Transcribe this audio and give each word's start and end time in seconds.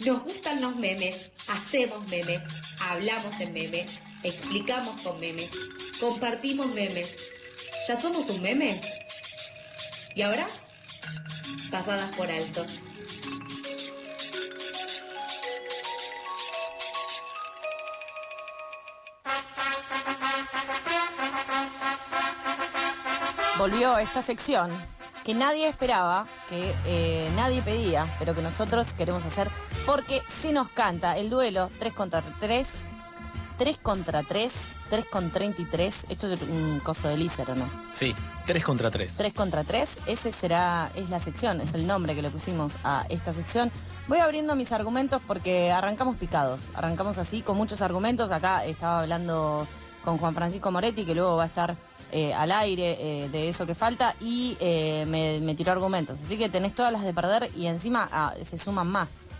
Nos 0.00 0.24
gustan 0.24 0.60
los 0.60 0.74
memes, 0.74 1.30
hacemos 1.48 2.04
memes, 2.08 2.40
hablamos 2.80 3.40
en 3.40 3.52
memes, 3.52 4.00
explicamos 4.24 5.00
con 5.02 5.20
memes, 5.20 5.52
compartimos 6.00 6.66
memes. 6.74 7.16
¿Ya 7.86 7.96
somos 7.96 8.28
un 8.28 8.42
meme? 8.42 8.80
¿Y 10.16 10.22
ahora? 10.22 10.48
Pasadas 11.70 12.10
por 12.16 12.28
alto. 12.30 12.66
Volvió 23.58 23.96
esta 23.98 24.22
sección 24.22 24.72
que 25.24 25.32
nadie 25.32 25.68
esperaba, 25.68 26.26
que 26.50 26.74
eh, 26.86 27.30
nadie 27.34 27.62
pedía, 27.62 28.06
pero 28.18 28.34
que 28.34 28.42
nosotros 28.42 28.92
queremos 28.92 29.24
hacer 29.24 29.48
porque 29.86 30.22
se 30.26 30.52
nos 30.52 30.68
canta 30.68 31.16
el 31.16 31.30
duelo 31.30 31.70
3 31.78 31.92
contra 31.92 32.22
3, 32.40 32.68
3 33.58 33.76
contra 33.78 34.22
3, 34.22 34.72
3 34.90 35.04
con 35.06 35.30
33. 35.30 36.06
Esto 36.08 36.32
es 36.32 36.42
un 36.42 36.80
coso 36.80 37.08
de 37.08 37.16
Lícer, 37.16 37.50
¿o 37.50 37.54
no? 37.54 37.68
Sí, 37.92 38.14
3 38.46 38.64
contra 38.64 38.90
3. 38.90 39.16
3 39.16 39.34
contra 39.34 39.64
3, 39.64 39.98
ese 40.06 40.32
será, 40.32 40.90
es 40.94 41.10
la 41.10 41.20
sección, 41.20 41.60
es 41.60 41.74
el 41.74 41.86
nombre 41.86 42.14
que 42.14 42.22
le 42.22 42.30
pusimos 42.30 42.76
a 42.84 43.04
esta 43.08 43.32
sección. 43.32 43.70
Voy 44.08 44.18
abriendo 44.18 44.54
mis 44.56 44.72
argumentos 44.72 45.20
porque 45.26 45.70
arrancamos 45.70 46.16
picados, 46.16 46.70
arrancamos 46.74 47.18
así 47.18 47.42
con 47.42 47.56
muchos 47.56 47.82
argumentos. 47.82 48.32
Acá 48.32 48.64
estaba 48.64 49.00
hablando 49.00 49.66
con 50.04 50.18
Juan 50.18 50.34
Francisco 50.34 50.70
Moretti, 50.70 51.04
que 51.04 51.14
luego 51.14 51.36
va 51.36 51.44
a 51.44 51.46
estar 51.46 51.76
eh, 52.12 52.34
al 52.34 52.52
aire 52.52 52.96
eh, 53.00 53.28
de 53.28 53.48
eso 53.48 53.66
que 53.66 53.74
falta, 53.74 54.14
y 54.20 54.56
eh, 54.60 55.04
me, 55.08 55.40
me 55.40 55.54
tiró 55.54 55.72
argumentos. 55.72 56.20
Así 56.20 56.36
que 56.36 56.48
tenés 56.48 56.74
todas 56.74 56.92
las 56.92 57.02
de 57.02 57.14
perder 57.14 57.50
y 57.56 57.66
encima 57.66 58.08
ah, 58.12 58.34
se 58.42 58.58
suman 58.58 58.88
más. 58.88 59.30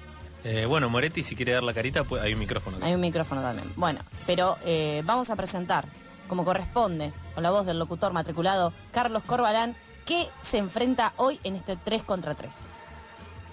Eh, 0.44 0.66
bueno, 0.68 0.88
Moretti, 0.90 1.22
si 1.22 1.34
quiere 1.36 1.52
dar 1.52 1.62
la 1.62 1.72
carita, 1.74 2.04
pues 2.04 2.22
hay 2.22 2.34
un 2.34 2.38
micrófono. 2.38 2.76
acá. 2.76 2.86
Hay 2.86 2.94
un 2.94 3.00
micrófono 3.00 3.40
también. 3.40 3.70
Bueno, 3.76 4.00
pero 4.26 4.56
eh, 4.64 5.02
vamos 5.06 5.30
a 5.30 5.36
presentar, 5.36 5.86
como 6.28 6.44
corresponde, 6.44 7.12
con 7.34 7.42
la 7.42 7.50
voz 7.50 7.64
del 7.66 7.78
locutor 7.78 8.12
matriculado 8.12 8.72
Carlos 8.92 9.22
Corbalán, 9.24 9.74
que 10.04 10.28
se 10.42 10.58
enfrenta 10.58 11.14
hoy 11.16 11.40
en 11.44 11.56
este 11.56 11.76
3 11.76 12.02
contra 12.02 12.34
3. 12.34 12.70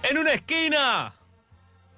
En 0.09 0.17
una 0.17 0.33
esquina, 0.33 1.13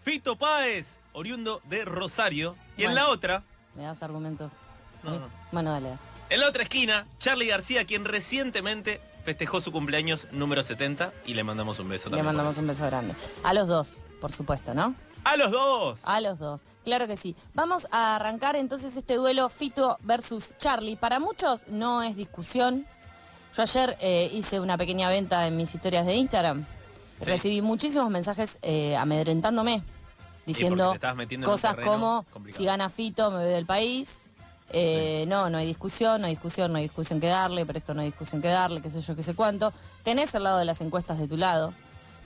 Fito 0.04 0.36
Páez, 0.36 1.00
oriundo 1.14 1.62
de 1.66 1.86
Rosario. 1.86 2.56
Y 2.78 2.84
en 2.84 2.94
la 2.96 3.08
otra, 3.10 3.44
¿Me 3.76 3.84
das 3.84 4.04
argumentos? 4.04 4.54
No, 5.02 5.18
no. 5.20 5.28
Bueno, 5.52 5.72
dale. 5.72 5.98
en 6.30 6.40
la 6.40 6.48
otra 6.48 6.62
esquina, 6.62 7.08
Charlie 7.18 7.48
García, 7.48 7.86
quien 7.86 8.06
recientemente 8.06 9.02
festejó 9.26 9.60
su 9.62 9.72
cumpleaños 9.72 10.28
número 10.32 10.62
70 10.62 11.12
y 11.26 11.34
le 11.34 11.44
mandamos 11.44 11.80
un 11.80 11.90
beso 11.90 12.10
Le 12.10 12.18
también. 12.18 12.26
mandamos 12.28 12.58
un 12.60 12.68
beso 12.68 12.86
grande. 12.86 13.16
A 13.44 13.54
los 13.56 13.68
dos, 13.68 14.02
por 14.24 14.32
supuesto, 14.32 14.74
¿no? 14.74 14.96
¡A 15.26 15.36
los 15.36 15.52
dos! 15.52 16.00
A 16.06 16.22
los 16.22 16.40
dos, 16.40 16.64
claro 16.86 17.08
que 17.08 17.18
sí. 17.18 17.36
Vamos 17.54 17.90
a 17.92 18.16
arrancar 18.16 18.56
entonces 18.56 18.96
este 18.96 19.16
duelo 19.16 19.50
Fito 19.50 19.98
versus 20.04 20.58
Charlie. 20.58 20.96
Para 20.96 21.20
muchos 21.20 21.68
no 21.68 22.02
es 22.04 22.16
discusión. 22.16 22.86
Yo 23.54 23.64
ayer 23.64 23.98
eh, 24.00 24.32
hice 24.34 24.62
una 24.62 24.78
pequeña 24.78 25.10
venta 25.10 25.46
en 25.46 25.58
mis 25.58 25.76
historias 25.76 26.06
de 26.06 26.16
Instagram. 26.16 26.66
Sí. 27.20 27.26
Recibí 27.26 27.62
muchísimos 27.62 28.10
mensajes 28.10 28.60
eh, 28.62 28.96
amedrentándome, 28.96 29.84
diciendo 30.46 30.96
cosas 31.44 31.76
como, 31.76 32.26
complicado. 32.32 32.58
si 32.58 32.64
gana 32.64 32.88
Fito 32.88 33.30
me 33.30 33.44
voy 33.44 33.52
del 33.52 33.66
país. 33.66 34.30
Eh, 34.70 35.26
No, 35.28 35.50
no 35.50 35.58
hay 35.58 35.68
discusión, 35.68 36.22
no 36.22 36.28
hay 36.28 36.34
discusión, 36.36 36.72
no 36.72 36.78
hay 36.78 36.86
discusión 36.86 37.20
que 37.20 37.28
darle, 37.28 37.66
pero 37.66 37.78
esto 37.78 37.94
no 37.94 38.00
hay 38.00 38.08
discusión 38.08 38.42
que 38.42 38.48
darle, 38.48 38.82
qué 38.82 38.90
sé 38.90 39.02
yo, 39.02 39.18
qué 39.18 39.22
sé 39.22 39.34
cuánto. 39.34 39.74
Tenés 40.02 40.34
el 40.34 40.44
lado 40.44 40.60
de 40.60 40.64
las 40.66 40.80
encuestas 40.80 41.20
de 41.20 41.28
tu 41.28 41.36
lado. 41.36 41.74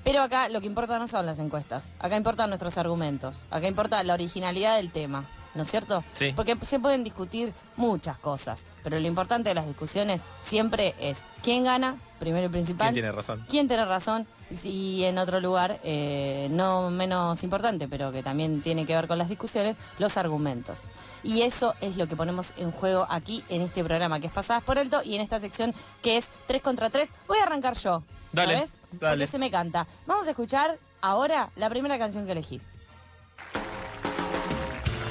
Pero 0.08 0.22
acá 0.22 0.48
lo 0.48 0.62
que 0.62 0.68
importa 0.68 1.00
no 1.00 1.08
son 1.10 1.26
las 1.26 1.38
encuestas, 1.38 1.94
acá 2.00 2.16
importan 2.16 2.50
nuestros 2.50 2.78
argumentos, 2.78 3.44
acá 3.52 3.68
importa 3.68 4.02
la 4.04 4.14
originalidad 4.14 4.78
del 4.78 4.90
tema, 4.90 5.26
¿no 5.54 5.64
es 5.64 5.70
cierto? 5.70 6.02
Sí. 6.14 6.32
Porque 6.34 6.56
se 6.66 6.80
pueden 6.80 7.04
discutir 7.04 7.54
muchas 7.76 8.18
cosas, 8.18 8.68
pero 8.86 8.98
lo 9.02 9.06
importante 9.06 9.50
de 9.50 9.56
las 9.56 9.68
discusiones 9.68 10.22
siempre 10.42 10.96
es 11.02 11.26
quién 11.44 11.66
gana, 11.66 11.98
primero 12.20 12.48
y 12.48 12.50
principal. 12.50 12.88
¿Quién 12.88 12.94
tiene 12.94 13.12
razón? 13.12 13.46
¿Quién 13.50 13.68
tiene 13.68 13.86
razón? 13.86 14.28
Y 14.64 15.04
en 15.04 15.18
otro 15.18 15.42
lugar, 15.42 15.80
eh, 15.84 16.48
no 16.52 16.90
menos 16.90 17.44
importante, 17.44 17.88
pero 17.88 18.12
que 18.12 18.24
también 18.24 18.62
tiene 18.62 18.86
que 18.86 18.96
ver 18.96 19.08
con 19.08 19.18
las 19.18 19.30
discusiones, 19.30 19.78
los 20.00 20.18
argumentos. 20.18 20.88
Y 21.24 21.42
eso 21.42 21.76
es 21.82 21.98
lo 21.98 22.08
que 22.08 22.16
ponemos 22.16 22.54
en 22.58 22.72
juego 22.72 23.06
aquí 23.10 23.44
en 23.50 23.62
este 23.62 23.84
programa, 23.84 24.20
que 24.20 24.28
es 24.28 24.34
Pasadas 24.34 24.64
por 24.64 24.80
Alto, 24.80 25.02
y 25.04 25.16
en 25.16 25.22
esta 25.22 25.40
sección 25.40 25.74
que 26.02 26.18
es 26.18 26.30
3 26.48 26.62
contra 26.62 26.90
3. 26.90 27.14
Voy 27.28 27.40
a 27.40 27.44
arrancar 27.44 27.76
yo. 27.76 28.04
Dale, 28.32 28.56
¿sabes? 28.56 28.80
dale. 28.94 29.18
Porque 29.18 29.28
se 29.28 29.38
me 29.38 29.52
canta. 29.52 29.86
Vamos 30.06 30.28
a 30.28 30.30
escuchar 30.30 30.80
ahora 31.02 31.50
la 31.56 31.70
primera 31.70 32.00
canción 32.00 32.26
que 32.26 32.32
elegí. 32.32 32.62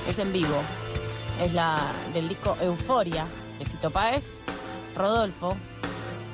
Es 0.09 0.19
en 0.19 0.33
vivo. 0.33 0.63
Es 1.43 1.53
la 1.53 1.79
del 2.15 2.29
disco 2.29 2.57
Euforia 2.63 3.27
de 3.59 3.67
Fito 3.67 3.91
Páez, 3.91 4.43
Rodolfo 4.95 5.57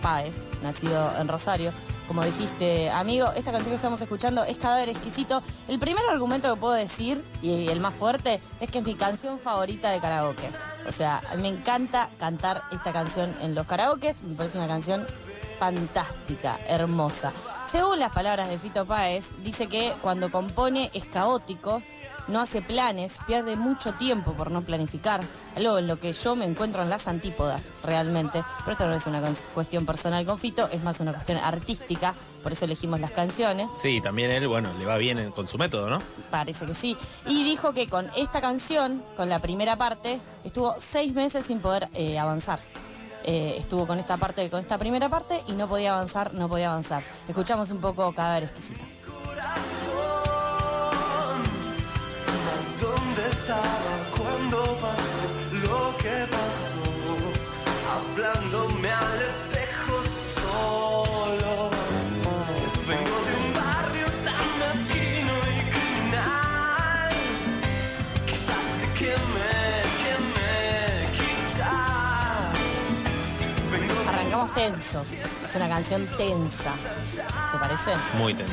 Páez, 0.03 0.49
nacido 0.63 1.11
en 1.19 1.29
Rosario. 1.29 1.73
Como 2.07 2.23
dijiste, 2.25 2.91
amigo, 2.91 3.31
esta 3.37 3.53
canción 3.53 3.71
que 3.71 3.77
estamos 3.77 4.03
escuchando 4.03 4.45
es 4.45 4.59
Cadáver 4.59 4.91
Exquisito. 4.91 5.43
El 5.69 5.79
primer 5.79 6.05
argumento 6.11 6.53
que 6.53 6.61
puedo 6.61 6.75
decir, 6.75 7.25
y 7.41 7.69
el 7.69 7.81
más 7.81 7.95
fuerte, 7.95 8.41
es 8.61 8.71
que 8.71 8.81
es 8.81 8.85
mi 8.85 8.95
canción 8.95 9.39
favorita 9.39 9.91
de 9.91 10.01
karaoke. 10.01 10.51
O 10.87 10.93
sea, 10.93 11.23
me 11.39 11.49
encanta 11.49 12.11
cantar 12.19 12.63
esta 12.73 12.93
canción 12.93 13.35
en 13.41 13.55
los 13.55 13.67
karaokes. 13.67 14.25
Me 14.25 14.35
parece 14.35 14.59
una 14.59 14.67
canción 14.67 15.07
fantástica, 15.59 16.59
hermosa. 16.67 17.33
Según 17.71 18.01
las 18.01 18.13
palabras 18.13 18.51
de 18.51 18.59
Fito 18.59 18.85
Páez, 18.85 19.33
dice 19.43 19.69
que 19.69 19.95
cuando 20.03 20.31
compone 20.31 20.91
es 20.93 21.05
caótico, 21.05 21.83
no 22.29 22.41
hace 22.41 22.61
planes, 22.63 23.19
pierde 23.27 23.57
mucho 23.57 23.93
tiempo 23.95 24.33
por 24.33 24.51
no 24.51 24.63
planificar. 24.63 25.23
Algo 25.57 25.79
en 25.79 25.87
lo 25.87 25.99
que 25.99 26.13
yo 26.15 26.35
me 26.35 26.45
encuentro 26.47 26.83
en 26.83 26.89
las 26.91 27.09
antípodas, 27.09 27.73
realmente. 27.85 28.43
Pero 28.61 28.73
esto 28.73 28.87
no 28.87 28.95
es 28.95 29.07
una 29.07 29.21
cuestión 29.55 29.85
personal 29.85 30.25
con 30.25 30.39
Fito, 30.39 30.69
es 30.73 30.83
más 30.83 31.01
una 31.01 31.13
cuestión 31.13 31.39
artística, 31.39 32.15
por 32.43 32.53
eso 32.53 32.65
elegimos 32.65 33.01
las 33.01 33.11
canciones. 33.11 33.71
Sí, 33.81 34.01
también 34.01 34.31
él, 34.31 34.49
bueno, 34.49 34.71
le 34.79 34.87
va 34.87 34.97
bien 34.97 35.19
en- 35.19 35.31
con 35.31 35.47
su 35.49 35.59
método, 35.59 35.91
¿no? 35.91 36.01
Parece 36.31 36.65
que 36.67 36.75
sí. 36.75 36.97
Y 37.27 37.45
dijo 37.45 37.73
que 37.75 37.87
con 37.89 38.11
esta 38.17 38.41
canción, 38.41 39.03
con 39.17 39.29
la 39.29 39.41
primera 39.41 39.77
parte, 39.77 40.21
estuvo 40.45 40.75
seis 40.79 41.13
meses 41.13 41.45
sin 41.47 41.61
poder 41.61 41.89
eh, 41.95 42.19
avanzar. 42.19 42.59
Eh, 43.25 43.55
estuvo 43.59 43.87
con 43.87 43.99
esta 44.01 44.17
parte, 44.17 44.49
con 44.51 44.59
esta 44.59 44.79
primera 44.79 45.09
parte 45.09 45.43
y 45.47 45.53
no 45.53 45.69
podía 45.69 45.95
avanzar, 45.95 46.35
no 46.35 46.49
podía 46.49 46.71
avanzar. 46.71 47.03
Escuchamos 47.29 47.71
un 47.71 47.79
poco 47.81 48.13
Cadáver 48.15 48.45
Exquisito. 48.45 48.85
Es 75.01 75.55
una 75.57 75.69
canción 75.69 76.07
tensa. 76.19 76.73
¿Te 77.51 77.59
parece? 77.59 77.93
Muy 78.19 78.35
tenso. 78.35 78.53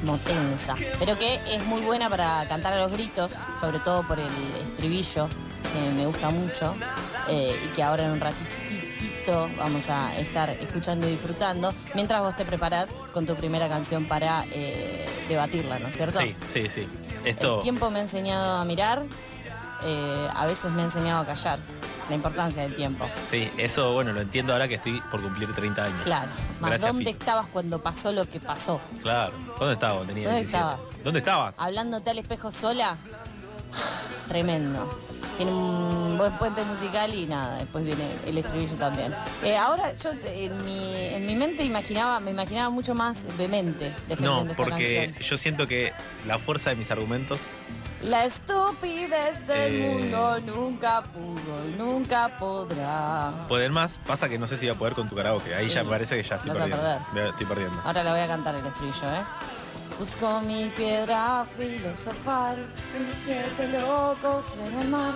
Como 0.00 0.18
tensa. 0.18 0.74
Pero 0.98 1.16
que 1.16 1.40
es 1.46 1.64
muy 1.64 1.80
buena 1.80 2.10
para 2.10 2.46
cantar 2.48 2.72
a 2.72 2.78
los 2.78 2.90
gritos, 2.92 3.32
sobre 3.60 3.78
todo 3.78 4.02
por 4.06 4.18
el 4.18 4.28
estribillo, 4.64 5.28
que 5.72 5.90
me 5.92 6.06
gusta 6.06 6.30
mucho. 6.30 6.74
eh, 7.28 7.56
y 7.64 7.74
que 7.74 7.82
ahora 7.82 8.04
en 8.04 8.12
un 8.12 8.20
ratitito 8.20 9.48
vamos 9.58 9.88
a 9.88 10.16
estar 10.18 10.50
escuchando 10.50 11.06
y 11.08 11.12
disfrutando. 11.12 11.72
Mientras 11.94 12.20
vos 12.20 12.36
te 12.36 12.44
preparás 12.44 12.92
con 13.12 13.24
tu 13.26 13.34
primera 13.36 13.68
canción 13.68 14.06
para 14.06 14.44
eh, 14.52 15.08
debatirla, 15.28 15.78
¿no 15.78 15.88
es 15.88 15.96
cierto? 15.96 16.20
Sí, 16.20 16.36
sí, 16.46 16.68
sí. 16.68 16.88
El 17.24 17.36
tiempo 17.60 17.90
me 17.90 17.98
ha 18.00 18.02
enseñado 18.02 18.58
a 18.58 18.64
mirar, 18.64 19.02
eh, 19.84 20.28
a 20.34 20.46
veces 20.46 20.70
me 20.72 20.82
ha 20.82 20.84
enseñado 20.84 21.22
a 21.22 21.26
callar. 21.26 21.58
La 22.08 22.14
importancia 22.14 22.62
del 22.62 22.76
tiempo. 22.76 23.04
Sí, 23.24 23.50
eso, 23.58 23.92
bueno, 23.94 24.12
lo 24.12 24.20
entiendo 24.20 24.52
ahora 24.52 24.68
que 24.68 24.74
estoy 24.76 25.00
por 25.10 25.20
cumplir 25.20 25.52
30 25.52 25.84
años. 25.84 26.00
Claro. 26.04 26.28
Más, 26.60 26.70
Gracias, 26.70 26.92
¿dónde 26.92 27.06
Fito. 27.12 27.18
estabas 27.18 27.46
cuando 27.48 27.82
pasó 27.82 28.12
lo 28.12 28.24
que 28.28 28.38
pasó? 28.38 28.80
Claro. 29.02 29.32
¿Dónde 29.58 29.74
estabas? 29.74 30.06
Tenía 30.06 30.24
¿Dónde 30.28 30.40
17. 30.42 30.44
estabas? 30.44 31.04
¿Dónde 31.04 31.18
estabas? 31.18 31.54
Hablándote 31.58 32.10
al 32.10 32.18
espejo 32.18 32.52
sola, 32.52 32.96
tremendo. 34.28 34.98
Tiene 35.36 35.52
un 35.52 36.16
buen 36.16 36.32
puente 36.38 36.62
musical 36.64 37.12
y 37.14 37.26
nada, 37.26 37.58
después 37.58 37.84
viene 37.84 38.04
el 38.26 38.38
estribillo 38.38 38.74
también. 38.76 39.14
Eh, 39.44 39.56
ahora 39.56 39.92
yo 39.94 40.10
en 40.24 40.64
mi, 40.64 40.94
en 41.14 41.26
mi 41.26 41.34
mente 41.36 41.62
imaginaba, 41.64 42.20
me 42.20 42.30
imaginaba 42.30 42.70
mucho 42.70 42.94
más 42.94 43.26
vehemente 43.36 43.94
defendiendo 44.08 44.44
No, 44.44 44.50
esta 44.50 44.56
porque 44.56 45.04
canción. 45.10 45.28
yo 45.28 45.36
siento 45.38 45.66
que 45.66 45.92
la 46.26 46.38
fuerza 46.38 46.70
de 46.70 46.76
mis 46.76 46.90
argumentos. 46.90 47.40
La 48.02 48.24
estupidez 48.24 49.46
del 49.46 49.74
Eh. 49.74 49.88
mundo 49.88 50.38
nunca 50.40 51.02
pudo 51.02 51.66
y 51.68 51.72
nunca 51.78 52.28
podrá. 52.38 53.32
Pueden 53.48 53.72
más, 53.72 53.98
pasa 54.06 54.28
que 54.28 54.38
no 54.38 54.46
sé 54.46 54.58
si 54.58 54.66
voy 54.66 54.74
a 54.76 54.78
poder 54.78 54.94
con 54.94 55.08
tu 55.08 55.16
karaoke. 55.16 55.54
Ahí 55.54 55.68
ya 55.68 55.82
Sí, 55.82 55.88
parece 55.90 56.16
que 56.16 56.22
ya 56.22 56.36
estoy 56.36 56.50
vas 56.50 56.58
a 56.58 56.60
perdiendo. 56.64 56.98
perder. 57.12 57.26
A- 57.26 57.30
Estoy 57.30 57.46
perdiendo. 57.46 57.82
Ahora 57.84 58.04
la 58.04 58.10
voy 58.12 58.20
a 58.20 58.26
cantar 58.28 58.54
el 58.54 58.66
estribillo, 58.66 59.12
¿eh? 59.14 59.24
Busco 59.98 60.40
mi 60.42 60.66
piedra 60.76 61.46
filosofal, 61.56 62.56
en 62.96 63.10
siete 63.14 63.80
locos 63.80 64.58
en 64.58 64.78
el 64.80 64.88
mar. 64.88 65.12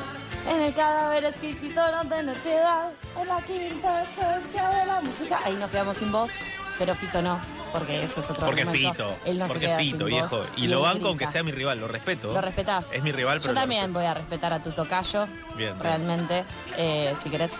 En 0.49 0.61
el 0.62 0.73
cadáver 0.75 1.25
exquisito 1.26 1.83
no 1.93 2.09
tener 2.09 2.37
piedad, 2.38 2.91
en 3.21 3.29
la 3.29 3.43
quinta 3.43 4.03
esencia 4.03 4.69
de 4.71 4.87
la 4.87 5.00
música. 5.03 5.38
Ahí 5.44 5.55
nos 5.55 5.71
quedamos 5.71 5.99
sin 5.99 6.11
voz, 6.11 6.33
pero 6.79 6.94
Fito 6.94 7.21
no, 7.21 7.38
porque 7.73 8.03
eso 8.05 8.21
es 8.21 8.31
otro 8.31 8.47
Porque 8.47 8.63
argumento. 8.63 9.09
Fito. 9.09 9.17
Él 9.25 9.39
no 9.39 9.47
se 9.47 9.53
porque 9.55 9.67
queda 9.67 9.79
Fito, 9.79 9.97
sin 9.99 10.07
viejo. 10.07 10.37
voz 10.39 10.49
Y 10.57 10.69
lo 10.69 10.81
banco 10.83 11.09
aunque 11.09 11.27
sea 11.27 11.43
mi 11.43 11.53
rival, 11.53 11.81
lo 11.81 11.89
respeto. 11.89 12.33
Lo 12.33 12.41
respetás. 12.41 12.93
Es 12.93 13.03
mi 13.03 13.13
rival, 13.13 13.39
pero 13.41 13.53
Yo 13.55 13.61
también 13.61 13.93
voy 13.93 14.05
a 14.05 14.15
respetar 14.15 14.53
a 14.53 14.63
tu 14.63 14.71
tocayo. 14.73 15.27
Bien. 15.57 15.79
Realmente. 15.79 16.45
Eh, 16.77 17.15
si 17.21 17.31
querés, 17.31 17.55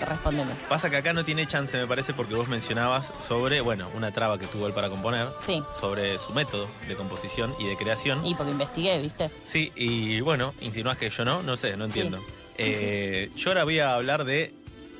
respóndeme. 0.00 0.50
Pasa 0.68 0.90
que 0.90 0.96
acá 0.96 1.12
no 1.12 1.24
tiene 1.24 1.46
chance, 1.46 1.76
me 1.76 1.86
parece, 1.86 2.12
porque 2.14 2.34
vos 2.34 2.48
mencionabas 2.48 3.12
sobre, 3.18 3.60
bueno, 3.60 3.88
una 3.94 4.12
traba 4.12 4.38
que 4.38 4.46
tuvo 4.46 4.66
él 4.66 4.72
para 4.72 4.88
componer. 4.88 5.28
Sí. 5.38 5.62
Sobre 5.72 6.18
su 6.18 6.32
método 6.32 6.68
de 6.88 6.94
composición 6.96 7.54
y 7.58 7.66
de 7.66 7.76
creación. 7.76 8.24
Y 8.26 8.34
porque 8.34 8.52
investigué, 8.52 8.98
¿viste? 9.00 9.30
Sí, 9.44 9.72
y 9.74 10.20
bueno, 10.20 10.52
insinuás 10.60 10.96
que 10.98 11.08
yo 11.10 11.24
no, 11.24 11.42
no 11.42 11.56
sé, 11.56 11.76
no 11.76 11.86
entiendo. 11.86 12.18
Sí, 12.18 12.24
Eh, 12.58 13.30
Yo 13.36 13.50
ahora 13.50 13.64
voy 13.64 13.80
a 13.80 13.94
hablar 13.94 14.24
de 14.24 14.54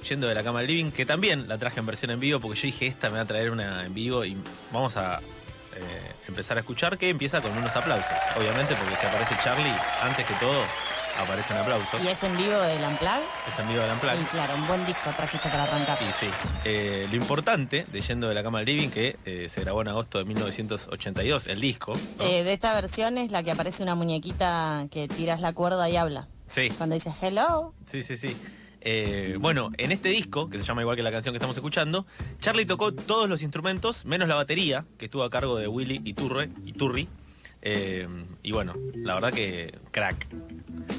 Yendo 0.08 0.28
de 0.28 0.34
la 0.34 0.42
cama 0.42 0.60
al 0.60 0.66
living, 0.66 0.90
que 0.90 1.04
también 1.06 1.48
la 1.48 1.58
traje 1.58 1.80
en 1.80 1.86
versión 1.86 2.10
en 2.12 2.20
vivo, 2.20 2.40
porque 2.40 2.58
yo 2.60 2.66
dije, 2.66 2.86
esta 2.86 3.08
me 3.08 3.16
va 3.16 3.22
a 3.22 3.26
traer 3.26 3.50
una 3.50 3.84
en 3.84 3.92
vivo 3.94 4.24
y 4.24 4.36
vamos 4.72 4.96
a 4.96 5.18
eh, 5.18 6.12
empezar 6.28 6.56
a 6.56 6.60
escuchar, 6.60 6.96
que 6.96 7.08
empieza 7.10 7.40
con 7.42 7.56
unos 7.56 7.74
aplausos. 7.76 8.16
Obviamente, 8.38 8.74
porque 8.76 8.96
si 8.96 9.06
aparece 9.06 9.36
Charlie, 9.42 9.74
antes 10.02 10.24
que 10.26 10.34
todo, 10.34 10.62
aparecen 11.18 11.56
aplausos. 11.56 12.02
Y 12.04 12.08
es 12.08 12.22
en 12.24 12.36
vivo 12.36 12.58
del 12.60 12.84
Amplag. 12.84 13.20
Es 13.48 13.58
en 13.58 13.68
vivo 13.68 13.82
de 13.82 13.92
Unplugged. 13.92 14.20
Y 14.20 14.24
claro, 14.26 14.54
un 14.54 14.66
buen 14.66 14.84
disco 14.86 15.10
trajiste 15.16 15.48
para 15.48 15.62
arrancar. 15.64 15.98
Y 16.08 16.12
sí, 16.12 16.28
eh, 16.64 17.06
lo 17.10 17.16
importante 17.16 17.86
de 17.90 18.00
Yendo 18.00 18.28
de 18.28 18.34
la 18.34 18.42
cama 18.42 18.58
al 18.60 18.64
living, 18.66 18.90
que 18.90 19.16
eh, 19.24 19.48
se 19.48 19.60
grabó 19.62 19.80
en 19.82 19.88
agosto 19.88 20.18
de 20.18 20.24
1982, 20.24 21.46
el 21.46 21.60
disco. 21.60 21.94
¿no? 22.18 22.24
Eh, 22.24 22.44
de 22.44 22.52
esta 22.52 22.74
versión 22.74 23.18
es 23.18 23.30
la 23.32 23.42
que 23.42 23.50
aparece 23.50 23.82
una 23.82 23.94
muñequita 23.94 24.86
que 24.90 25.08
tiras 25.08 25.40
la 25.40 25.52
cuerda 25.52 25.88
y 25.88 25.96
habla. 25.96 26.28
sí, 26.46 26.68
Cuando 26.76 26.94
dice 26.94 27.12
hello. 27.20 27.72
sí, 27.86 28.02
sí, 28.02 28.16
sí. 28.16 28.36
Eh, 28.88 29.36
bueno, 29.40 29.72
en 29.78 29.90
este 29.90 30.10
disco, 30.10 30.48
que 30.48 30.58
se 30.58 30.64
llama 30.64 30.80
igual 30.80 30.94
que 30.94 31.02
la 31.02 31.10
canción 31.10 31.32
que 31.32 31.38
estamos 31.38 31.56
escuchando, 31.56 32.06
Charlie 32.38 32.66
tocó 32.66 32.94
todos 32.94 33.28
los 33.28 33.42
instrumentos, 33.42 34.04
menos 34.04 34.28
la 34.28 34.36
batería, 34.36 34.84
que 34.96 35.06
estuvo 35.06 35.24
a 35.24 35.30
cargo 35.30 35.56
de 35.56 35.66
Willy 35.66 36.02
Iturre, 36.04 36.50
Iturri. 36.64 37.08
Eh, 37.62 38.06
y 38.44 38.52
bueno, 38.52 38.74
la 38.94 39.14
verdad 39.14 39.32
que 39.32 39.76
crack. 39.90 40.28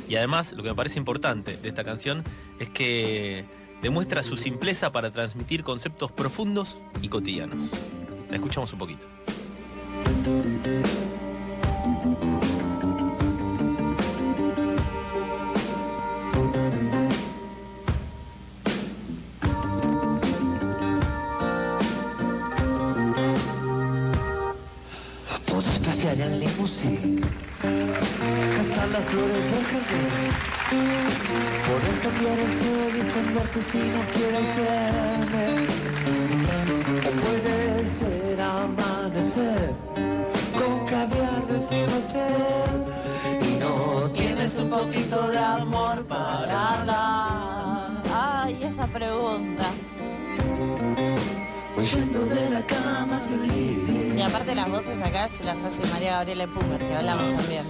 Y 0.09 0.17
además, 0.17 0.51
lo 0.51 0.63
que 0.63 0.69
me 0.69 0.75
parece 0.75 0.99
importante 0.99 1.55
de 1.55 1.69
esta 1.69 1.85
canción 1.85 2.25
es 2.59 2.67
que 2.67 3.45
demuestra 3.81 4.21
su 4.21 4.35
simpleza 4.35 4.91
para 4.91 5.09
transmitir 5.09 5.63
conceptos 5.63 6.11
profundos 6.11 6.81
y 7.01 7.07
cotidianos. 7.07 7.71
La 8.29 8.35
escuchamos 8.35 8.73
un 8.73 8.79
poquito. 8.79 9.07
Las 28.97 29.09
flores 29.09 29.43
del 29.51 29.65
jardín. 29.65 30.31
Puedes 31.67 31.99
cambiar 31.99 32.39
el 32.39 33.01
esconderte 33.01 33.61
si 33.61 33.77
no 33.77 34.01
quieres 34.13 34.47
verme. 34.57 35.45
O 37.05 37.11
puedes 37.21 37.99
ver 37.99 38.41
amanecer 38.41 39.73
con 40.57 40.85
caviar 40.85 41.43
un 41.47 41.89
hotel. 41.97 43.47
Y 43.47 43.59
no 43.59 44.09
Tienes 44.11 44.57
un 44.57 44.69
poquito 44.69 45.27
de 45.29 45.37
amor 45.37 46.05
para 46.05 46.83
dar. 46.85 48.03
Ay, 48.13 48.63
esa 48.63 48.87
pregunta. 48.87 49.65
huyendo 51.77 52.25
de 52.25 52.49
la 52.49 52.61
cama. 52.65 53.19
Y 54.15 54.21
aparte 54.21 54.55
las 54.55 54.69
voces 54.69 54.99
acá 55.01 55.29
se 55.29 55.43
las 55.43 55.63
hace 55.63 55.85
María 55.87 56.13
Gabriela 56.13 56.47
Pumer, 56.47 56.79
que 56.79 56.95
hablamos 56.95 57.35
también. 57.37 57.63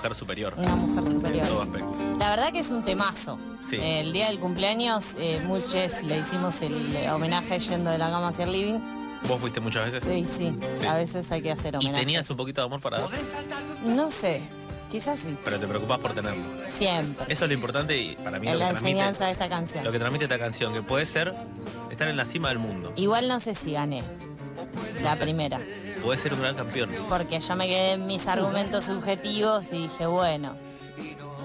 Mujer 0.00 0.14
superior. 0.14 0.54
Una 0.56 0.76
mujer 0.76 0.98
En 0.98 1.04
todo 1.04 1.12
superior. 1.12 1.62
aspecto. 1.62 1.94
La 2.18 2.30
verdad 2.30 2.52
que 2.52 2.60
es 2.60 2.70
un 2.70 2.82
temazo. 2.84 3.38
Sí. 3.62 3.76
El 3.78 4.14
día 4.14 4.28
del 4.28 4.38
cumpleaños, 4.40 5.16
eh, 5.20 5.42
muchos 5.44 6.02
le 6.04 6.18
hicimos 6.20 6.62
el 6.62 6.96
eh, 6.96 7.10
homenaje 7.10 7.58
yendo 7.58 7.90
de 7.90 7.98
la 7.98 8.10
cama 8.10 8.28
hacia 8.28 8.46
el 8.46 8.52
living. 8.52 8.78
¿Vos 9.28 9.38
fuiste 9.38 9.60
muchas 9.60 9.92
veces? 9.92 10.02
Sí, 10.04 10.24
sí, 10.24 10.58
Sí. 10.74 10.86
a 10.86 10.94
veces 10.94 11.30
hay 11.30 11.42
que 11.42 11.52
hacer 11.52 11.74
¿Y 11.74 11.76
homenajes. 11.76 12.00
tenías 12.00 12.30
un 12.30 12.38
poquito 12.38 12.62
de 12.62 12.66
amor 12.68 12.80
para? 12.80 13.02
No 13.84 14.10
sé, 14.10 14.40
quizás 14.90 15.18
sí, 15.18 15.34
Pero 15.44 15.60
te 15.60 15.66
preocupás 15.66 15.98
por 15.98 16.14
tenerlo. 16.14 16.42
siempre. 16.66 17.26
Eso 17.30 17.44
es 17.44 17.50
lo 17.50 17.54
importante 17.54 17.94
y 17.98 18.16
para 18.16 18.38
mí 18.38 18.46
lo 18.46 18.52
Es 18.52 18.58
que, 18.58 18.64
la 18.64 18.70
transmite, 18.70 18.90
enseñanza 18.92 19.26
de 19.26 19.32
esta 19.32 19.48
canción. 19.50 19.84
lo 19.84 19.92
que 19.92 19.98
transmite 19.98 20.24
esta 20.24 20.38
canción, 20.38 20.72
que 20.72 20.80
puede 20.82 21.04
ser 21.04 21.34
estar 21.90 22.08
en 22.08 22.16
la 22.16 22.24
cima 22.24 22.48
del 22.48 22.58
mundo. 22.58 22.94
Igual 22.96 23.28
no 23.28 23.38
sé 23.38 23.52
si 23.54 23.72
gané 23.72 24.02
la 25.02 25.14
primera, 25.16 25.60
Puede 26.02 26.18
ser 26.18 26.34
un 26.34 26.40
gran 26.40 26.56
campeón. 26.56 26.90
porque 27.08 27.38
yo 27.40 27.56
me 27.56 27.66
quedé 27.66 27.92
en 27.92 28.06
mis 28.06 28.26
argumentos 28.28 28.84
subjetivos 28.84 29.72
y 29.72 29.82
dije, 29.82 30.06
bueno, 30.06 30.54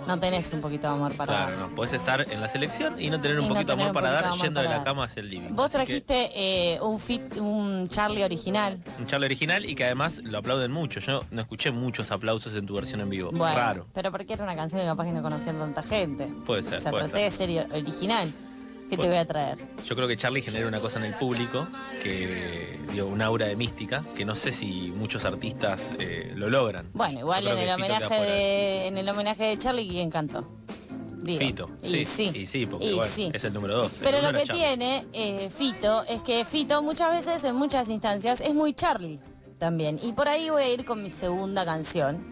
no 0.07 0.19
tenés 0.19 0.54
un 0.54 0.62
poquito 0.62 0.88
de 0.88 0.94
amor 0.94 1.13
para 1.16 1.34
Claro, 1.34 1.52
dar. 1.60 1.69
no. 1.69 1.75
Podés 1.75 1.94
estar 1.94 2.25
en 2.31 2.40
la 2.40 2.48
selección 2.48 3.02
y 3.02 3.10
no 3.10 3.19
tener 3.19 3.40
un 3.40 3.46
Y 3.46 3.50
poquito 3.50 3.75
de 3.75 3.81
amor 3.81 3.94
para 3.94 4.12
dar 4.12 4.25
amor 4.25 4.40
yendo 4.40 4.60
de 4.62 4.68
la 4.69 4.75
dar. 4.75 4.84
cama 4.84 5.06
hacia 5.06 5.22
el 5.22 5.30
living. 5.31 5.50
Vos 5.56 5.66
Así 5.66 5.72
que, 5.80 5.86
trajiste 5.86 6.31
eh, 6.36 6.80
un 6.81 7.00
fit, 7.00 7.38
un 7.38 7.88
Charlie 7.88 8.24
original. 8.24 8.80
un 9.00 9.07
charlo 9.07 9.25
original 9.25 9.66
y 9.66 9.74
que 9.74 9.84
además 9.86 10.19
lo 10.24 10.38
aplauden 10.38 10.72
mucho. 10.72 11.00
Yo 11.00 11.24
no 11.31 11.42
escuché 11.42 11.72
muchos 11.72 12.12
aplausos 12.12 12.56
en 12.56 12.66
tu 12.68 12.75
versión 12.75 13.02
en 13.02 13.10
vivo. 13.10 13.31
Bueno, 13.34 13.56
Raro. 13.56 13.88
pero 13.94 14.12
porque 14.12 14.34
era 14.34 14.44
una 14.44 14.56
canción 14.56 14.80
que 14.81 14.86
capaz 14.88 15.06
que 15.06 15.12
no 15.12 15.24
conocía 15.24 15.54
tanta 15.54 15.81
gente. 15.81 16.28
Puede 16.46 16.62
ser, 16.62 16.75
O 16.75 16.80
sea, 16.80 16.92
puede 16.92 17.06
traté 17.10 17.24
de 17.24 17.31
ser 17.31 17.68
original. 17.74 18.31
¿Qué 18.90 18.98
te 18.98 19.08
voy 19.08 19.18
a 19.18 19.26
traer? 19.26 19.58
Yo 19.86 19.96
creo 19.96 20.08
que 20.08 20.16
Charlie 20.16 20.42
genera 20.42 20.68
una 20.68 20.80
cosa 20.80 21.00
en 21.00 21.06
el 21.06 21.16
público 21.16 21.68
que 22.04 22.80
dio 22.92 23.08
un 23.08 23.22
aura 23.22 23.48
de 23.48 23.56
mística 23.56 24.04
que 24.16 24.26
no 24.26 24.36
sé 24.36 24.52
si 24.52 24.92
muchos 24.96 25.26
artistas 25.26 25.94
eh, 26.00 26.34
lo 26.36 26.50
logran. 26.50 26.90
Bueno, 26.94 27.20
igual 27.20 27.48
en 27.48 27.58
el 27.58 27.68
que 27.68 27.74
homenaje 27.74 28.22
de 28.22 28.88
en 28.88 28.98
el 28.98 29.10
homenaje 29.10 29.44
de 29.46 29.58
Charlie 29.58 29.88
quién 29.88 30.10
cantó. 30.10 30.48
Digo. 31.18 31.40
Fito, 31.40 31.70
Y 31.82 31.90
sí, 31.90 32.06
sí. 32.06 32.32
y 32.36 32.46
sí, 32.46 32.68
porque 32.68 32.86
Y 32.86 32.94
bueno, 32.94 33.12
sí. 33.12 33.32
es 33.34 33.44
el 33.44 33.52
número 33.52 33.76
dos. 33.76 34.00
Pero 34.04 34.22
lo 34.22 34.32
que 34.38 34.46
tiene 34.46 35.08
eh, 35.12 35.50
Fito 35.50 36.04
es 36.04 36.22
que 36.22 36.46
Fito 36.46 36.84
muchas 36.84 37.10
veces, 37.12 37.44
en 37.46 37.56
muchas 37.56 37.90
instancias, 37.90 38.42
es 38.42 38.54
muy 38.54 38.74
Charlie 38.74 39.20
también. 39.58 40.00
Y 40.04 40.14
por 40.14 40.28
ahí 40.28 40.52
voy 40.52 40.62
a 40.62 40.72
ir 40.72 40.86
con 40.86 41.02
mi 41.02 41.10
segunda 41.10 41.66
canción 41.66 42.24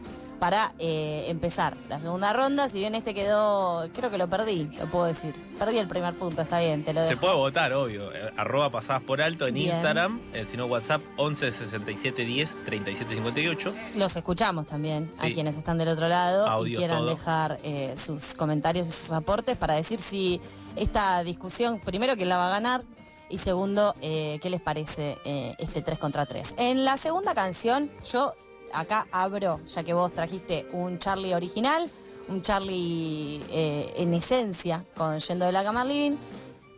para 0.43 0.73
eh, 0.77 1.23
empezar 1.29 1.77
la 1.87 2.01
segunda 2.01 2.33
ronda. 2.33 2.67
Si 2.67 2.77
bien 2.79 2.95
este 2.95 3.13
quedó, 3.13 3.87
creo 3.93 4.11
que 4.11 4.17
lo 4.17 4.27
perdí, 4.27 4.65
lo 4.77 4.87
puedo 4.91 5.05
decir. 5.05 5.33
Perdí 5.57 5.77
el 5.77 5.87
primer 5.87 6.15
punto, 6.15 6.41
está 6.41 6.59
bien, 6.59 6.83
te 6.83 6.91
lo 6.93 7.01
Se 7.03 7.11
dejo. 7.11 7.21
puede 7.21 7.35
votar, 7.35 7.71
obvio. 7.71 8.13
Eh, 8.13 8.29
Arroba 8.35 8.69
pasadas 8.69 9.01
por 9.03 9.21
alto 9.21 9.47
en 9.47 9.53
Bien. 9.53 9.67
Instagram, 9.73 10.19
eh, 10.33 10.43
si 10.43 10.57
no 10.57 10.65
WhatsApp 10.65 11.01
11 11.15 11.49
67 11.49 12.25
10 12.25 12.57
37 12.65 13.13
58. 13.15 13.73
Los 13.95 14.17
escuchamos 14.17 14.67
también 14.67 15.09
a 15.17 15.27
Sí. 15.27 15.33
quienes 15.33 15.55
están 15.55 15.77
del 15.77 15.87
otro 15.87 16.09
lado 16.09 16.67
y 16.67 16.75
quieran 16.75 16.97
todo. 16.97 17.09
dejar 17.11 17.59
eh, 17.63 17.93
sus 17.95 18.35
comentarios 18.35 18.85
y 18.89 18.91
sus 18.91 19.11
aportes 19.13 19.55
para 19.55 19.75
decir 19.75 20.01
si 20.01 20.41
esta 20.75 21.23
discusión, 21.23 21.79
primero, 21.79 22.17
quién 22.17 22.27
la 22.27 22.35
va 22.35 22.47
a 22.47 22.51
ganar 22.51 22.83
y 23.29 23.37
segundo, 23.37 23.95
eh, 24.01 24.39
qué 24.41 24.49
les 24.49 24.59
parece 24.59 25.15
eh, 25.23 25.55
este 25.57 25.81
3 25.81 25.97
contra 25.99 26.25
3. 26.25 26.55
En 26.57 26.83
la 26.83 26.97
segunda 26.97 27.33
canción, 27.33 27.89
yo 28.11 28.33
acá 28.73 29.07
abro, 29.11 29.59
ya 29.65 29.83
que 29.83 29.93
vos 29.93 30.13
trajiste 30.13 30.67
un 30.71 30.99
Charlie 30.99 31.33
original, 31.33 31.89
un 32.27 32.41
Charlie 32.41 33.41
eh, 33.49 33.93
en 33.97 34.13
esencia 34.13 34.85
con 34.95 35.19
Yendo 35.19 35.45
de 35.45 35.51
la 35.51 35.63
Cama 35.63 35.83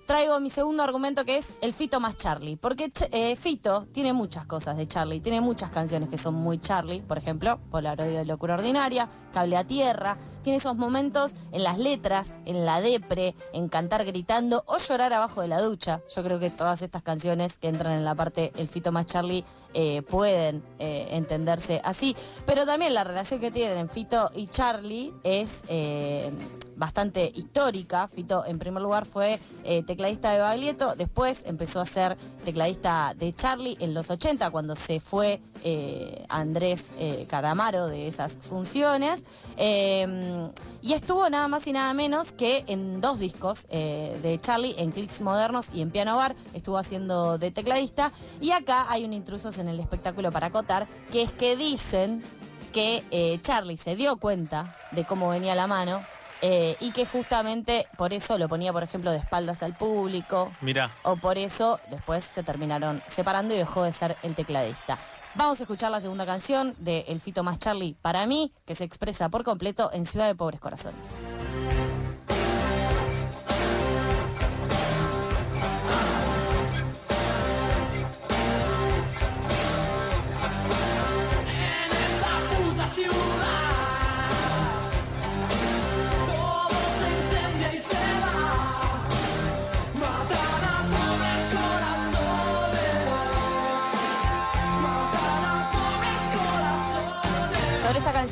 traigo 0.06 0.40
mi 0.40 0.50
segundo 0.50 0.84
argumento 0.84 1.26
que 1.26 1.38
es 1.38 1.56
el 1.62 1.74
Fito 1.74 2.00
más 2.00 2.16
Charlie. 2.16 2.58
Porque 2.58 2.92
eh, 3.12 3.36
Fito 3.36 3.88
tiene 3.92 4.14
muchas 4.14 4.46
cosas 4.46 4.78
de 4.78 4.88
Charlie, 4.88 5.20
tiene 5.20 5.42
muchas 5.42 5.72
canciones 5.72 6.10
que 6.10 6.18
son 6.18 6.36
muy 6.36 6.60
Charlie, 6.60 7.02
por 7.02 7.18
ejemplo, 7.18 7.60
Polaroid 7.72 8.16
de 8.16 8.26
Locura 8.26 8.56
Ordinaria, 8.56 9.10
Cable 9.34 9.58
a 9.58 9.66
Tierra. 9.66 10.18
Tiene 10.44 10.58
esos 10.58 10.76
momentos 10.76 11.34
en 11.52 11.64
las 11.64 11.80
letras, 11.80 12.36
en 12.46 12.66
la 12.66 12.82
depre, 12.82 13.34
en 13.52 13.68
cantar 13.68 14.06
gritando 14.06 14.64
o 14.68 14.78
llorar 14.78 15.12
abajo 15.14 15.42
de 15.42 15.48
la 15.48 15.60
ducha. 15.62 16.02
Yo 16.16 16.24
creo 16.24 16.40
que 16.40 16.52
todas 16.52 16.82
estas 16.84 17.02
canciones 17.02 17.58
que 17.58 17.68
entran 17.68 17.94
en 17.94 18.06
la 18.06 18.14
parte 18.14 18.52
El 18.58 18.68
Fito 18.68 18.92
más 18.92 19.08
Charlie 19.08 19.44
eh, 19.78 20.04
pueden 20.04 20.64
eh, 20.80 21.08
entenderse 21.12 21.82
así. 21.84 22.16
Pero 22.46 22.66
también 22.66 22.94
la 22.94 23.04
relación 23.04 23.42
que 23.42 23.52
tienen 23.52 23.90
Fito 23.90 24.30
y 24.34 24.48
Charlie 24.48 25.14
es. 25.24 25.64
eh, 25.68 26.32
bastante 26.78 27.32
histórica. 27.34 28.06
Fito, 28.10 28.46
en 28.46 28.60
primer 28.60 28.84
lugar, 28.84 29.06
fue 29.06 29.40
tecladista 29.88 30.32
de 30.32 30.40
Baglietto, 30.40 30.94
después 30.98 31.44
empezó 31.46 31.80
a 31.80 31.86
ser 31.86 32.18
tecladista 32.44 33.14
de 33.18 33.34
Charlie 33.34 33.78
en 33.80 33.94
los 33.94 34.10
80, 34.10 34.52
cuando 34.52 34.76
se 34.76 35.00
fue 35.00 35.40
Andrés 36.28 36.94
Caramaro 37.30 37.88
de 37.88 38.10
esas 38.10 38.38
funciones. 38.42 39.24
Y 40.86 40.94
estuvo 40.94 41.28
nada 41.32 41.48
más 41.48 41.66
y 41.66 41.74
nada 41.74 41.92
menos 41.96 42.32
que 42.32 42.64
en 42.68 43.02
dos 43.02 43.18
discos 43.18 43.66
eh, 43.72 44.20
de 44.22 44.40
Charlie, 44.40 44.76
en 44.78 44.92
Clicks 44.92 45.20
Modernos 45.22 45.72
y 45.74 45.82
en 45.82 45.90
Piano 45.90 46.16
Bar, 46.16 46.36
estuvo 46.54 46.78
haciendo 46.78 47.40
de 47.40 47.50
tecladista. 47.50 48.12
Y 48.40 48.52
acá 48.52 48.86
hay 48.90 49.04
un 49.04 49.12
intrusos 49.12 49.58
en 49.58 49.68
el 49.68 49.80
espectáculo 49.80 50.32
para 50.32 50.46
acotar, 50.46 50.88
que 51.10 51.24
es 51.24 51.34
que 51.34 51.56
dicen 51.56 52.24
que 52.72 53.04
eh, 53.10 53.40
Charlie 53.42 53.78
se 53.78 53.96
dio 53.96 54.18
cuenta 54.18 54.78
de 54.92 55.06
cómo 55.06 55.28
venía 55.30 55.56
la 55.56 55.66
mano 55.66 56.04
eh, 56.44 56.78
y 56.80 56.92
que 56.92 57.08
justamente 57.08 57.88
por 57.98 58.14
eso 58.14 58.38
lo 58.38 58.48
ponía, 58.48 58.72
por 58.72 58.84
ejemplo, 58.84 59.10
de 59.10 59.18
espaldas 59.18 59.64
al 59.64 59.76
público. 59.76 60.52
Mirá. 60.62 60.92
O 61.02 61.16
por 61.16 61.40
eso 61.40 61.80
después 61.90 62.24
se 62.24 62.44
terminaron 62.44 63.02
separando 63.08 63.56
y 63.56 63.58
dejó 63.58 63.84
de 63.84 63.92
ser 63.92 64.18
el 64.22 64.36
tecladista. 64.36 65.00
Vamos 65.38 65.60
a 65.60 65.64
escuchar 65.64 65.92
la 65.92 66.00
segunda 66.00 66.26
canción 66.26 66.76
de 66.80 67.02
El 67.10 67.20
Fito 67.20 67.44
más 67.44 67.60
Charlie 67.60 67.98
para 68.02 68.26
mí, 68.26 68.54
que 68.66 68.74
se 68.74 68.86
expresa 68.86 69.28
por 69.28 69.44
completo 69.44 69.90
en 69.92 70.06
Ciudad 70.06 70.28
de 70.28 70.36
Pobres 70.36 70.62
Corazones. 70.62 71.20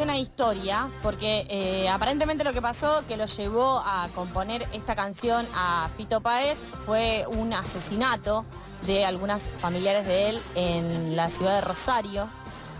Canción 0.03 0.17
hay 0.17 0.22
historia, 0.24 0.91
porque 1.01 1.45
eh, 1.48 1.88
aparentemente 1.88 2.43
lo 2.43 2.51
que 2.51 2.62
pasó, 2.62 3.05
que 3.07 3.15
lo 3.15 3.24
llevó 3.24 3.79
a 3.86 4.10
componer 4.13 4.67
esta 4.74 4.98
canción 4.98 5.48
a 5.55 5.88
Fito 5.95 6.19
Páez, 6.19 6.65
fue 6.86 7.25
un 7.29 7.53
asesinato 7.53 8.43
de 8.86 9.05
algunas 9.05 9.50
familiares 9.51 10.05
de 10.05 10.27
él 10.31 10.41
en 10.55 11.15
la 11.15 11.29
ciudad 11.29 11.55
de 11.55 11.62
Rosario. 11.62 12.27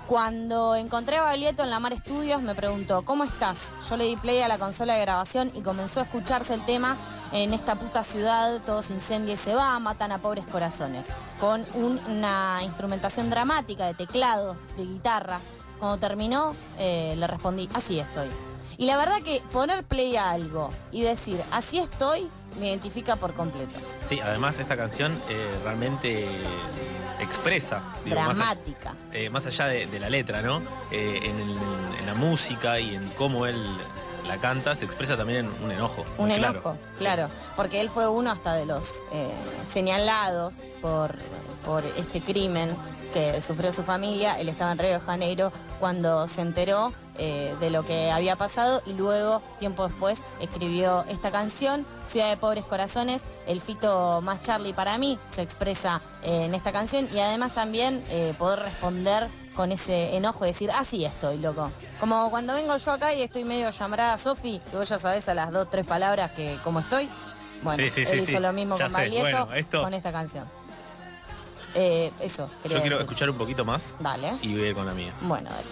Cuando 0.06 0.76
encontré 0.76 1.16
a 1.16 1.22
Baglietto 1.22 1.64
en 1.64 1.70
la 1.70 1.80
Mar 1.80 1.94
Estudios, 1.94 2.42
me 2.42 2.56
preguntó, 2.56 3.04
¿cómo 3.06 3.24
estás? 3.24 3.76
Yo 3.90 3.96
le 3.96 4.04
di 4.04 4.18
play 4.18 4.42
a 4.42 4.50
la 4.50 4.58
consola 4.58 4.96
de 4.96 5.00
grabación 5.00 5.50
y 5.56 5.62
comenzó 5.62 6.02
a 6.02 6.04
escucharse 6.04 6.54
el 6.56 6.66
tema 6.66 6.98
en 7.32 7.54
esta 7.54 7.76
puta 7.76 8.04
ciudad, 8.04 8.60
todo 8.66 8.84
se 8.84 8.94
incendia 8.94 9.36
y 9.36 9.38
se 9.38 9.56
va, 9.56 9.80
matan 9.80 10.12
a 10.12 10.18
pobres 10.18 10.46
corazones, 10.46 11.14
con 11.40 11.66
un- 11.74 12.02
una 12.06 12.60
instrumentación 12.64 13.30
dramática 13.30 13.86
de 13.86 13.94
teclados, 13.94 14.58
de 14.76 14.86
guitarras. 14.86 15.54
Cuando 15.84 16.00
terminó, 16.00 16.56
eh, 16.80 17.14
le 17.18 17.28
respondí, 17.28 17.68
así 17.74 18.00
estoy. 18.00 18.30
Y 18.78 18.86
la 18.86 18.96
verdad 18.96 19.18
que 19.22 19.42
poner 19.52 19.84
play 19.84 20.16
a 20.16 20.32
algo 20.32 20.72
y 20.94 21.02
decir, 21.02 21.42
así 21.52 21.78
estoy, 21.78 22.30
me 22.58 22.70
identifica 22.70 23.18
por 23.18 23.34
completo. 23.34 23.76
Sí, 24.08 24.18
además 24.22 24.58
esta 24.60 24.78
canción 24.78 25.12
eh, 25.28 25.60
realmente 25.62 26.26
expresa. 27.20 27.82
digo, 28.06 28.16
más 28.16 28.30
a- 28.30 28.34
Dramática. 28.46 28.94
eh, 29.12 29.30
más 29.30 29.46
allá 29.46 29.66
de, 29.68 29.86
de 29.88 30.00
la 30.00 30.10
letra, 30.10 30.42
¿no? 30.42 30.62
Eh, 30.90 31.20
en, 31.22 31.38
el- 31.42 31.98
en 32.00 32.06
la 32.06 32.14
música 32.14 32.80
y 32.80 32.96
en 32.96 33.10
cómo 33.18 33.46
él 33.46 33.62
la 34.26 34.38
canta, 34.38 34.76
se 34.78 34.86
expresa 34.86 35.18
también 35.18 35.48
en 35.48 35.64
un 35.66 35.70
enojo. 35.70 36.06
Un 36.18 36.32
enojo, 36.32 36.78
claro. 36.98 37.30
Porque 37.58 37.82
él 37.82 37.90
fue 37.90 38.08
uno 38.08 38.32
hasta 38.32 38.54
de 38.54 38.66
los 38.66 39.04
señalados 39.68 40.64
por, 40.82 41.14
por 41.66 41.84
este 41.98 42.22
crimen 42.22 42.74
que 43.14 43.40
sufrió 43.42 43.72
su 43.72 43.84
familia. 43.84 44.40
Él 44.40 44.50
estaba 44.50 44.72
en 44.72 44.80
Río 44.80 44.94
de 44.94 45.00
Janeiro 45.00 45.52
cuando 45.80 46.28
se 46.28 46.42
enteró 46.42 46.92
eh, 47.18 47.56
de 47.60 47.70
lo 47.70 47.86
que 47.86 48.10
había 48.12 48.36
pasado 48.36 48.82
y 48.86 48.94
luego, 48.94 49.42
tiempo 49.60 49.88
después, 49.88 50.22
escribió 50.42 51.06
esta 51.08 51.32
canción, 51.32 51.86
Ciudad 52.06 52.30
de 52.30 52.38
Pobres 52.38 52.66
Corazones. 52.66 53.28
El 53.48 53.62
fito 53.62 54.22
más 54.22 54.42
Charlie 54.42 54.74
para 54.74 54.98
mí 54.98 55.20
se 55.28 55.42
expresa 55.44 56.02
eh, 56.24 56.46
en 56.46 56.56
esta 56.56 56.72
canción 56.72 57.08
y 57.14 57.20
además 57.20 57.54
también 57.54 58.04
eh, 58.10 58.34
poder 58.38 58.60
responder 58.60 59.30
con 59.56 59.72
ese 59.72 60.16
enojo 60.16 60.46
y 60.46 60.48
decir, 60.48 60.72
así 60.72 61.06
estoy, 61.06 61.38
loco. 61.38 61.72
Como 62.00 62.32
cuando 62.32 62.56
vengo 62.56 62.76
yo 62.76 62.92
acá 62.92 63.14
y 63.14 63.22
estoy 63.22 63.44
medio 63.44 63.70
llamada 63.70 64.18
Sofi, 64.18 64.60
y 64.72 64.76
vos 64.76 64.90
ya 64.90 64.98
sabés 64.98 65.30
a 65.30 65.36
las 65.36 65.52
dos, 65.52 65.70
tres 65.70 65.86
palabras 65.86 66.32
que 66.32 66.58
cómo 66.64 66.80
estoy. 66.80 67.08
Bueno, 67.62 67.82
Sí, 67.84 67.90
sí, 67.92 68.02
él 68.02 68.22
sí, 68.26 68.32
hizo 68.32 68.40
lo 68.42 68.52
mismo 68.52 68.78
Ya 68.78 68.90
con 68.90 68.94
Bueno, 69.22 69.54
esto- 69.54 69.84
con 69.84 69.94
esta 69.94 70.12
canción. 70.12 70.50
Eh, 71.76 72.12
eso, 72.20 72.48
Yo 72.64 72.70
quiero 72.70 72.84
decir. 72.84 73.02
escuchar 73.02 73.30
un 73.30 73.38
poquito 73.38 73.66
más 73.66 73.96
Dale. 74.00 74.34
y 74.42 74.54
voy 74.54 74.64
a 74.64 74.68
ir 74.70 74.76
con 74.76 74.86
la 74.86 74.94
mía. 74.94 75.14
Bueno, 75.22 75.50
dale. 75.50 75.64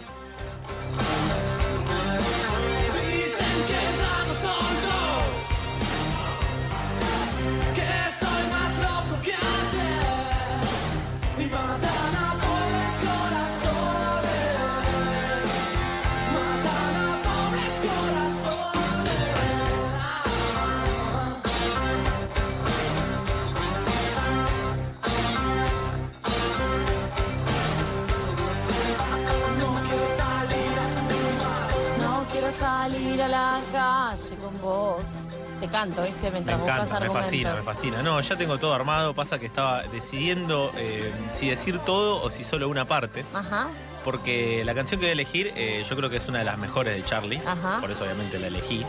Salir 32.62 33.20
a 33.24 33.28
la 33.28 33.60
calle 33.72 34.36
con 34.36 34.62
vos. 34.62 35.30
Te 35.60 35.68
canto, 35.68 36.04
¿viste? 36.04 36.28
Me 36.28 36.32
Mientras 36.34 36.60
buscas 36.60 36.76
encanta, 36.78 37.00
me 37.00 37.06
argumentos. 37.06 37.26
fascina, 37.26 37.54
me 37.54 37.62
fascina. 37.62 38.02
No, 38.04 38.22
ya 38.22 38.36
tengo 38.38 38.58
todo 38.60 38.74
armado, 38.74 39.14
pasa 39.16 39.40
que 39.40 39.46
estaba 39.48 39.82
decidiendo 39.84 40.72
eh, 40.78 41.12
si 41.34 41.50
decir 41.50 41.80
todo 41.80 42.22
o 42.24 42.30
si 42.30 42.44
solo 42.44 42.68
una 42.70 42.86
parte, 42.88 43.26
Ajá. 43.34 43.68
porque 44.04 44.64
la 44.64 44.74
canción 44.76 45.00
que 45.00 45.06
voy 45.08 45.10
a 45.10 45.14
elegir 45.14 45.54
eh, 45.56 45.84
yo 45.88 45.96
creo 45.96 46.10
que 46.10 46.18
es 46.18 46.28
una 46.28 46.40
de 46.40 46.46
las 46.46 46.58
mejores 46.60 46.96
de 46.96 47.04
Charlie, 47.04 47.42
Ajá. 47.46 47.80
por 47.80 47.90
eso 47.92 48.04
obviamente 48.04 48.40
la 48.40 48.48
elegí, 48.48 48.84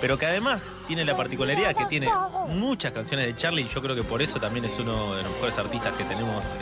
pero 0.00 0.18
que 0.18 0.26
además 0.26 0.72
tiene 0.88 1.04
la 1.04 1.16
particularidad 1.16 1.74
que 1.76 1.86
tiene 1.86 2.08
muchas 2.48 2.92
canciones 2.92 3.26
de 3.26 3.36
Charlie 3.36 3.62
y 3.62 3.68
yo 3.68 3.80
creo 3.82 3.94
que 3.96 4.02
por 4.04 4.20
eso 4.22 4.40
también 4.40 4.64
es 4.64 4.76
uno 4.80 5.14
de 5.14 5.22
los 5.24 5.32
mejores 5.32 5.58
artistas 5.58 5.94
que 5.94 6.04
tenemos 6.04 6.54
eh, 6.54 6.56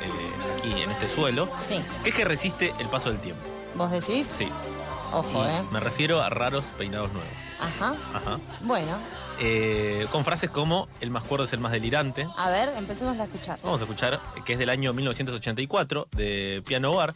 aquí 0.59 0.83
en 0.83 0.91
este 0.91 1.09
suelo, 1.09 1.49
Sí. 1.59 1.81
que 2.03 2.11
es 2.11 2.15
que 2.17 2.25
resiste 2.25 2.75
el 2.79 2.89
paso 2.89 3.09
del 3.11 3.21
tiempo. 3.21 3.43
¿Vos 3.77 3.91
decís? 3.91 4.27
Sí. 4.27 4.49
Ojo, 5.15 5.47
¿eh? 5.47 5.63
Me 5.71 5.81
refiero 5.81 6.21
a 6.23 6.29
raros 6.31 6.67
peinados 6.77 7.13
nuevos. 7.13 7.31
Ajá. 7.61 7.95
Ajá. 8.15 8.39
Bueno, 8.63 8.99
Eh, 9.41 10.07
con 10.13 10.25
frases 10.25 10.49
como 10.51 10.87
el 11.01 11.11
más 11.11 11.25
cuerdo 11.25 11.45
es 11.45 11.53
el 11.53 11.59
más 11.61 11.73
delirante. 11.73 12.27
a 12.39 12.51
ver, 12.51 12.71
empecemos 12.77 13.19
a 13.19 13.25
escuchar. 13.25 13.59
Vamos 13.65 13.81
a 13.81 13.85
escuchar, 13.85 14.21
que 14.45 14.53
es 14.53 14.59
del 14.61 14.71
año 14.71 14.93
1984, 14.93 16.07
de 16.13 16.63
Piano 16.65 16.95
Bar. 16.95 17.15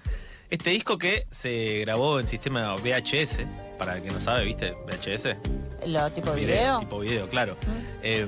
Este 0.51 0.71
disco 0.71 0.99
que 0.99 1.27
se 1.31 1.81
grabó 1.81 2.19
en 2.19 2.27
sistema 2.27 2.75
VHS, 2.75 3.43
para 3.79 3.97
el 3.97 4.03
que 4.03 4.11
no 4.11 4.19
sabe, 4.19 4.45
¿viste? 4.45 4.73
VHS. 4.73 5.37
Lo 5.87 6.11
tipo 6.11 6.33
video. 6.33 6.81
Tipo 6.81 6.99
video, 7.01 7.29
claro. 7.29 7.57
Eh, 8.03 8.27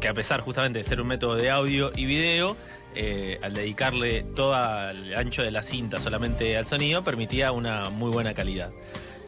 que 0.00 0.08
a 0.08 0.14
pesar 0.14 0.40
justamente 0.40 0.78
de 0.78 0.84
ser 0.84 1.00
un 1.00 1.06
método 1.08 1.34
de 1.36 1.50
audio 1.50 1.90
y 1.94 2.04
video, 2.04 2.56
eh, 2.94 3.38
al 3.42 3.52
dedicarle 3.52 4.22
todo 4.34 4.54
el 4.90 5.14
ancho 5.14 5.42
de 5.42 5.50
la 5.50 5.62
cinta 5.62 6.00
solamente 6.00 6.56
al 6.56 6.66
sonido, 6.66 7.02
permitía 7.04 7.52
una 7.52 7.90
muy 7.90 8.10
buena 8.10 8.32
calidad. 8.34 8.70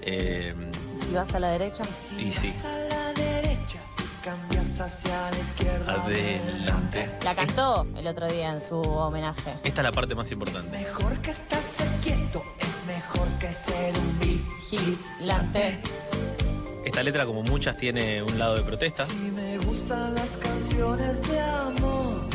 Eh, 0.02 0.54
Si 0.94 1.12
vas 1.12 1.34
a 1.34 1.40
la 1.40 1.48
derecha. 1.50 1.84
y 2.18 2.30
sí, 2.32 2.52
A 2.64 2.78
la 2.88 3.12
derecha, 3.12 3.78
cambias 4.24 4.80
hacia 4.80 5.30
la 5.30 5.38
izquierda. 5.38 5.92
adelante. 6.02 7.10
La 7.24 7.34
cantó 7.34 7.86
el 7.96 8.06
otro 8.06 8.26
día 8.30 8.50
en 8.52 8.60
su 8.60 8.76
homenaje. 8.80 9.52
Esta 9.64 9.80
es 9.80 9.84
la 9.84 9.92
parte 9.92 10.14
más 10.14 10.30
importante. 10.32 10.70
Mejor 10.78 11.18
que 11.20 11.30
estarse 11.30 11.84
quieto, 12.02 12.42
es 12.58 12.86
mejor 12.86 13.28
que 13.38 13.52
ser 13.52 13.94
un 13.98 14.18
Vigilante. 14.18 15.78
Esta 16.88 17.02
letra, 17.02 17.26
como 17.26 17.42
muchas, 17.42 17.76
tiene 17.76 18.22
un 18.22 18.38
lado 18.38 18.56
de 18.56 18.62
protesta. 18.62 19.04
Si 19.04 19.14
me 19.14 19.58
gustan 19.58 20.14
las 20.14 20.38
canciones 20.38 21.20
de 21.28 21.38
amor 21.38 22.26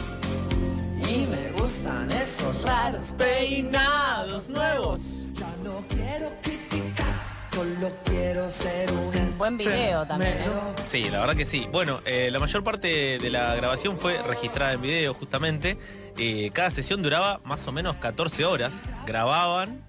y 1.10 1.26
me 1.26 1.60
gustan 1.60 2.12
esos 2.12 2.62
raros 2.62 3.08
peinados 3.18 4.52
nuevos. 4.52 5.24
Ya 5.34 5.50
no 5.64 5.84
quiero 5.90 6.32
criticar, 6.44 7.16
solo 7.52 7.92
quiero 8.06 8.48
ser 8.48 8.92
un 8.92 9.34
Buen 9.40 9.58
video 9.58 10.06
también, 10.06 10.34
¿eh? 10.34 10.46
Sí, 10.86 11.06
la 11.06 11.22
verdad 11.22 11.36
que 11.36 11.46
sí. 11.46 11.68
Bueno, 11.72 12.02
eh, 12.06 12.30
la 12.32 12.38
mayor 12.38 12.64
parte 12.64 13.18
de 13.18 13.30
la 13.32 13.56
grabación 13.56 13.98
fue 13.98 14.22
registrada 14.22 14.74
en 14.74 14.84
video, 14.84 15.16
justamente. 15.16 15.80
Eh, 16.20 16.52
cada 16.54 16.70
sesión 16.70 17.02
duraba 17.02 17.42
más 17.44 17.68
o 17.68 17.72
menos 17.72 17.98
14 17.98 18.46
horas. 18.46 18.84
Grababan 19.08 19.84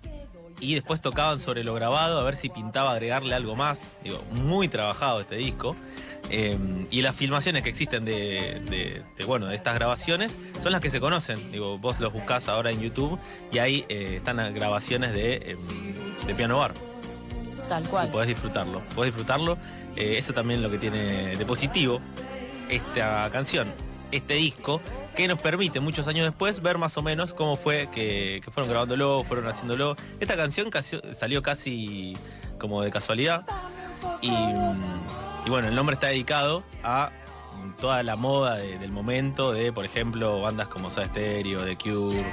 y 0.61 0.75
después 0.75 1.01
tocaban 1.03 1.41
sobre 1.41 1.65
lo 1.65 1.75
grabado 1.75 2.19
a 2.19 2.23
ver 2.23 2.37
si 2.37 2.49
pintaba 2.49 2.93
agregarle 2.93 3.35
algo 3.35 3.55
más. 3.57 3.99
Digo, 4.03 4.23
muy 4.33 4.69
trabajado 4.69 5.21
este 5.21 5.37
disco. 5.37 5.77
Eh, 6.31 6.57
y 6.91 7.03
las 7.03 7.15
filmaciones 7.15 7.63
que 7.63 7.69
existen 7.69 8.05
de, 8.05 8.61
de- 8.71 9.03
de, 9.17 9.25
bueno, 9.27 9.47
de 9.47 9.57
estas 9.57 9.75
grabaciones 9.75 10.39
son 10.63 10.73
las 10.73 10.81
que 10.81 10.89
se 10.91 10.99
conocen. 11.01 11.53
Digo, 11.53 11.77
vos 11.79 12.01
los 12.01 12.13
buscás 12.13 12.49
ahora 12.49 12.71
en 12.71 12.81
YouTube 12.81 13.19
y 13.53 13.59
ahí 13.59 13.85
eh, 13.89 14.15
están 14.17 14.37
las 14.39 14.55
grabaciones 14.55 15.13
de, 15.13 15.35
em, 15.53 16.27
de 16.27 16.35
piano 16.35 16.59
bar. 16.59 16.73
Tal 17.69 17.83
Sí, 17.85 17.91
cual. 17.91 18.09
podés 18.11 18.29
disfrutarlo. 18.29 18.81
Podés 18.95 19.13
disfrutarlo. 19.13 19.59
Eh, 19.97 20.17
eso 20.19 20.33
también 20.33 20.63
lo 20.63 20.71
que 20.71 20.79
tiene 20.79 21.37
de 21.37 21.45
positivo 21.47 22.01
esta 22.69 23.29
canción, 23.31 23.69
este 24.17 24.35
disco, 24.35 24.81
que 25.17 25.29
nos 25.29 25.41
permite 25.41 25.81
muchos 25.81 26.09
años 26.09 26.27
después 26.27 26.63
ver 26.63 26.79
más 26.79 26.97
o 26.97 27.03
menos 27.03 27.35
cómo 27.35 27.57
fue 27.57 27.89
que, 27.93 28.43
fueron 28.51 28.71
grabándolo, 28.71 29.25
fueron 29.25 29.47
haciéndolo. 29.47 29.97
Esta 30.21 30.37
canción 30.37 30.71
salió 31.13 31.43
casi 31.43 32.17
como 32.59 32.83
de 32.83 32.91
casualidad. 32.91 33.45
Y 34.21 34.31
bueno, 35.51 35.69
el 35.69 35.75
nombre 35.75 35.95
está 35.95 36.09
dedicado 36.09 36.65
a 36.83 37.11
toda 37.81 38.03
la 38.03 38.17
moda 38.17 38.57
de- 38.57 38.79
del 38.79 38.93
momento 38.93 39.53
de, 39.53 39.73
por 39.73 39.85
ejemplo, 39.85 40.41
bandas 40.43 40.69
como 40.69 40.91
Soda 40.91 41.07
Stereo, 41.09 41.65
The 41.65 41.77
Cure, 41.77 42.25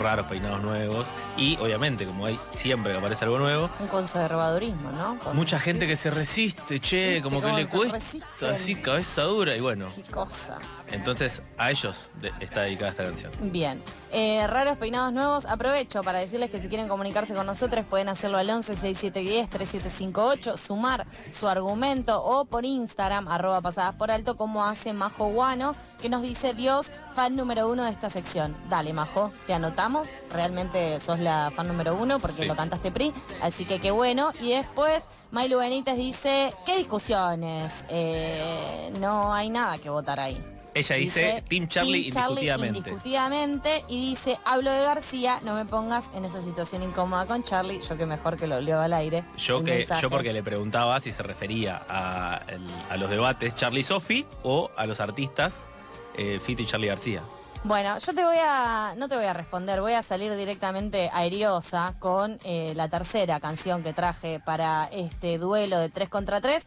raros 0.00 0.26
peinados 0.26 0.62
nuevos. 0.62 1.08
Y 1.36 1.56
obviamente, 1.58 2.04
como 2.06 2.26
hay 2.26 2.38
siempre 2.50 2.92
que 2.92 2.98
aparece 2.98 3.24
algo 3.24 3.38
nuevo, 3.38 3.70
Un 3.80 3.86
conservadurismo, 3.88 4.90
¿no? 4.92 5.18
Con- 5.18 5.36
Mucha 5.36 5.58
gente 5.58 5.86
que 5.86 5.96
se 5.96 6.10
resiste, 6.10 6.80
che, 6.80 7.06
¿Viste 7.14 7.22
como 7.22 7.40
que 7.40 7.52
le 7.52 7.66
cuesta 7.66 7.94
resisten? 7.94 8.50
así, 8.50 8.74
cabeza 8.76 9.22
dura. 9.22 9.56
Y 9.56 9.60
bueno, 9.60 9.86
Qué 9.94 10.02
cosa. 10.10 10.58
entonces 10.90 11.42
a 11.58 11.70
ellos 11.70 12.12
de- 12.20 12.32
está 12.40 12.62
dedicada 12.62 12.90
esta 12.90 13.04
canción. 13.04 13.32
Bien. 13.40 13.82
Eh, 14.14 14.46
raros 14.46 14.76
peinados 14.76 15.10
nuevos. 15.12 15.46
Aprovecho 15.46 16.02
para 16.02 16.18
decirles 16.18 16.50
que 16.50 16.60
si 16.60 16.68
quieren 16.68 16.86
comunicarse 16.86 17.34
con 17.34 17.46
nosotros 17.46 17.86
pueden 17.88 18.10
hacerlo 18.10 18.36
al 18.36 18.50
11 18.50 18.74
6710 18.74 19.48
3758, 19.48 20.56
sumar 20.58 21.06
su 21.30 21.48
argumento 21.48 22.22
o 22.22 22.44
por 22.44 22.66
Instagram, 22.66 23.26
arroba 23.28 23.62
pasadas 23.62 23.94
por 23.94 24.10
alto, 24.10 24.36
como 24.36 24.64
hace 24.66 24.92
Majo 24.92 25.28
Guano, 25.28 25.74
que 26.00 26.10
nos 26.10 26.20
dice 26.20 26.52
Dios, 26.52 26.92
fan 27.14 27.36
número 27.36 27.68
uno 27.68 27.84
de 27.84 27.90
esta 27.90 28.10
sección. 28.10 28.54
Dale, 28.68 28.92
Majo, 28.92 29.32
te 29.46 29.54
anotamos. 29.54 30.18
Realmente 30.30 31.00
sos 31.00 31.18
la 31.18 31.50
fan 31.50 31.66
número 31.68 31.94
uno 31.96 32.18
porque 32.20 32.42
Sí. 32.42 32.44
lo 32.44 32.54
cantaste 32.54 32.90
PRI. 32.92 33.14
Así 33.40 33.64
que 33.64 33.80
qué 33.80 33.90
bueno. 33.92 34.32
Y 34.40 34.50
después, 34.50 35.06
Mailu 35.30 35.56
Benítez 35.58 35.96
dice, 35.96 36.52
¿qué 36.66 36.76
discusiones? 36.76 37.86
Eh, 37.88 38.92
no 39.00 39.32
hay 39.32 39.48
nada 39.48 39.78
que 39.78 39.88
votar 39.88 40.20
ahí. 40.20 40.38
Ella 40.74 40.96
dice, 40.96 41.44
Team 41.48 41.68
Charlie 41.68 42.08
indiscutidamente. 42.08 42.78
indiscutidamente, 42.78 43.84
y 43.88 44.08
dice, 44.10 44.38
hablo 44.44 44.70
de 44.70 44.82
García, 44.82 45.38
no 45.44 45.54
me 45.54 45.64
pongas 45.66 46.10
en 46.14 46.24
esa 46.24 46.40
situación 46.40 46.82
incómoda 46.82 47.26
con 47.26 47.42
Charlie, 47.42 47.80
yo 47.80 47.96
que 47.98 48.06
mejor 48.06 48.36
que 48.38 48.46
lo 48.46 48.58
leo 48.60 48.80
al 48.80 48.92
aire. 48.94 49.24
Yo 49.36 49.62
que 49.62 49.78
mensaje. 49.78 50.00
yo 50.02 50.08
porque 50.10 50.32
le 50.32 50.42
preguntaba 50.42 50.98
si 51.00 51.12
se 51.12 51.22
refería 51.22 51.82
a, 51.88 52.40
el- 52.48 52.66
a 52.90 52.96
los 52.96 53.10
debates 53.10 53.54
Charlie 53.54 53.80
y 53.80 53.84
Sophie 53.84 54.26
o 54.42 54.70
a 54.76 54.86
los 54.86 55.00
artistas 55.00 55.64
eh, 56.14 56.40
Fito 56.42 56.62
y 56.62 56.66
Charlie 56.66 56.88
García. 56.88 57.20
Bueno, 57.64 57.96
yo 57.98 58.12
te 58.14 58.24
voy 58.24 58.38
a, 58.42 58.94
no 58.96 59.08
te 59.08 59.14
voy 59.16 59.26
a 59.26 59.34
responder, 59.34 59.80
voy 59.82 59.92
a 59.92 60.02
salir 60.02 60.34
directamente 60.34 61.10
airiosa 61.12 61.94
con 62.00 62.38
eh, 62.44 62.72
la 62.76 62.88
tercera 62.88 63.38
canción 63.40 63.82
que 63.84 63.92
traje 63.92 64.40
para 64.40 64.86
este 64.90 65.38
duelo 65.38 65.78
de 65.78 65.88
3 65.90 66.08
contra 66.08 66.40
3. 66.40 66.64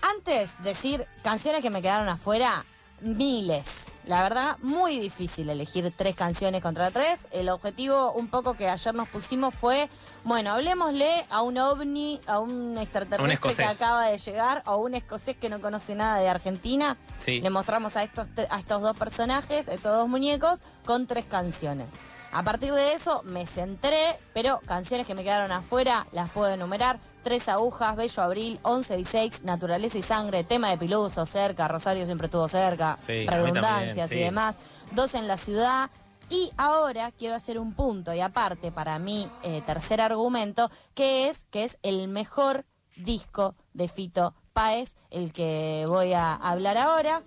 Antes, 0.00 0.62
decir 0.62 1.06
canciones 1.22 1.60
que 1.62 1.70
me 1.70 1.82
quedaron 1.82 2.08
afuera, 2.08 2.64
miles. 3.00 3.98
La 4.04 4.22
verdad, 4.22 4.56
muy 4.62 4.98
difícil 4.98 5.48
elegir 5.50 5.92
tres 5.94 6.16
canciones 6.16 6.60
contra 6.62 6.90
tres. 6.90 7.28
El 7.30 7.48
objetivo 7.48 8.12
un 8.12 8.28
poco 8.28 8.54
que 8.54 8.68
ayer 8.68 8.94
nos 8.94 9.08
pusimos 9.08 9.54
fue, 9.54 9.88
bueno, 10.24 10.52
hablemosle 10.52 11.26
a 11.30 11.42
un 11.42 11.58
ovni, 11.58 12.20
a 12.26 12.38
un 12.38 12.78
extraterrestre 12.78 13.54
que 13.54 13.64
acaba 13.64 14.06
de 14.06 14.18
llegar, 14.18 14.62
o 14.66 14.70
a 14.70 14.76
un 14.76 14.94
escocés 14.94 15.36
que 15.36 15.48
no 15.48 15.60
conoce 15.60 15.94
nada 15.94 16.18
de 16.18 16.28
Argentina. 16.28 16.96
Sí. 17.18 17.40
Le 17.40 17.50
mostramos 17.50 17.96
a 17.96 18.02
estos, 18.02 18.28
a 18.50 18.58
estos 18.58 18.82
dos 18.82 18.96
personajes, 18.96 19.68
a 19.68 19.74
estos 19.74 19.96
dos 19.96 20.08
muñecos, 20.08 20.62
con 20.84 21.06
tres 21.06 21.24
canciones. 21.26 21.98
A 22.30 22.42
partir 22.42 22.72
de 22.74 22.92
eso 22.92 23.22
me 23.24 23.46
centré, 23.46 24.18
pero 24.34 24.60
canciones 24.66 25.06
que 25.06 25.14
me 25.14 25.24
quedaron 25.24 25.50
afuera 25.50 26.06
las 26.12 26.30
puedo 26.30 26.52
enumerar. 26.52 27.00
Tres 27.22 27.48
agujas, 27.48 27.96
Bello 27.96 28.22
Abril, 28.22 28.60
11 28.62 28.98
y 28.98 29.04
6, 29.04 29.44
Naturaleza 29.44 29.98
y 29.98 30.02
Sangre, 30.02 30.44
tema 30.44 30.68
de 30.70 30.78
Piluso, 30.78 31.24
cerca, 31.26 31.68
Rosario 31.68 32.04
siempre 32.04 32.26
estuvo 32.26 32.46
cerca, 32.48 32.98
Sí, 33.04 33.26
redundancias 33.26 34.08
también, 34.08 34.20
y 34.20 34.24
demás. 34.24 34.58
Dos 34.92 35.14
en 35.14 35.26
la 35.26 35.36
ciudad. 35.36 35.90
Y 36.30 36.52
ahora 36.58 37.10
quiero 37.12 37.34
hacer 37.34 37.58
un 37.58 37.72
punto, 37.72 38.12
y 38.12 38.20
aparte, 38.20 38.70
para 38.70 38.98
mi 38.98 39.30
eh, 39.42 39.62
tercer 39.64 40.02
argumento, 40.02 40.70
que 40.94 41.28
es 41.28 41.46
que 41.50 41.64
es 41.64 41.78
el 41.82 42.08
mejor 42.08 42.66
disco 42.96 43.54
de 43.72 43.88
Fito 43.88 44.34
Páez, 44.58 44.96
el 45.12 45.32
que 45.32 45.84
voy 45.86 46.14
a 46.14 46.34
hablar 46.34 46.76
ahora. 46.78 47.22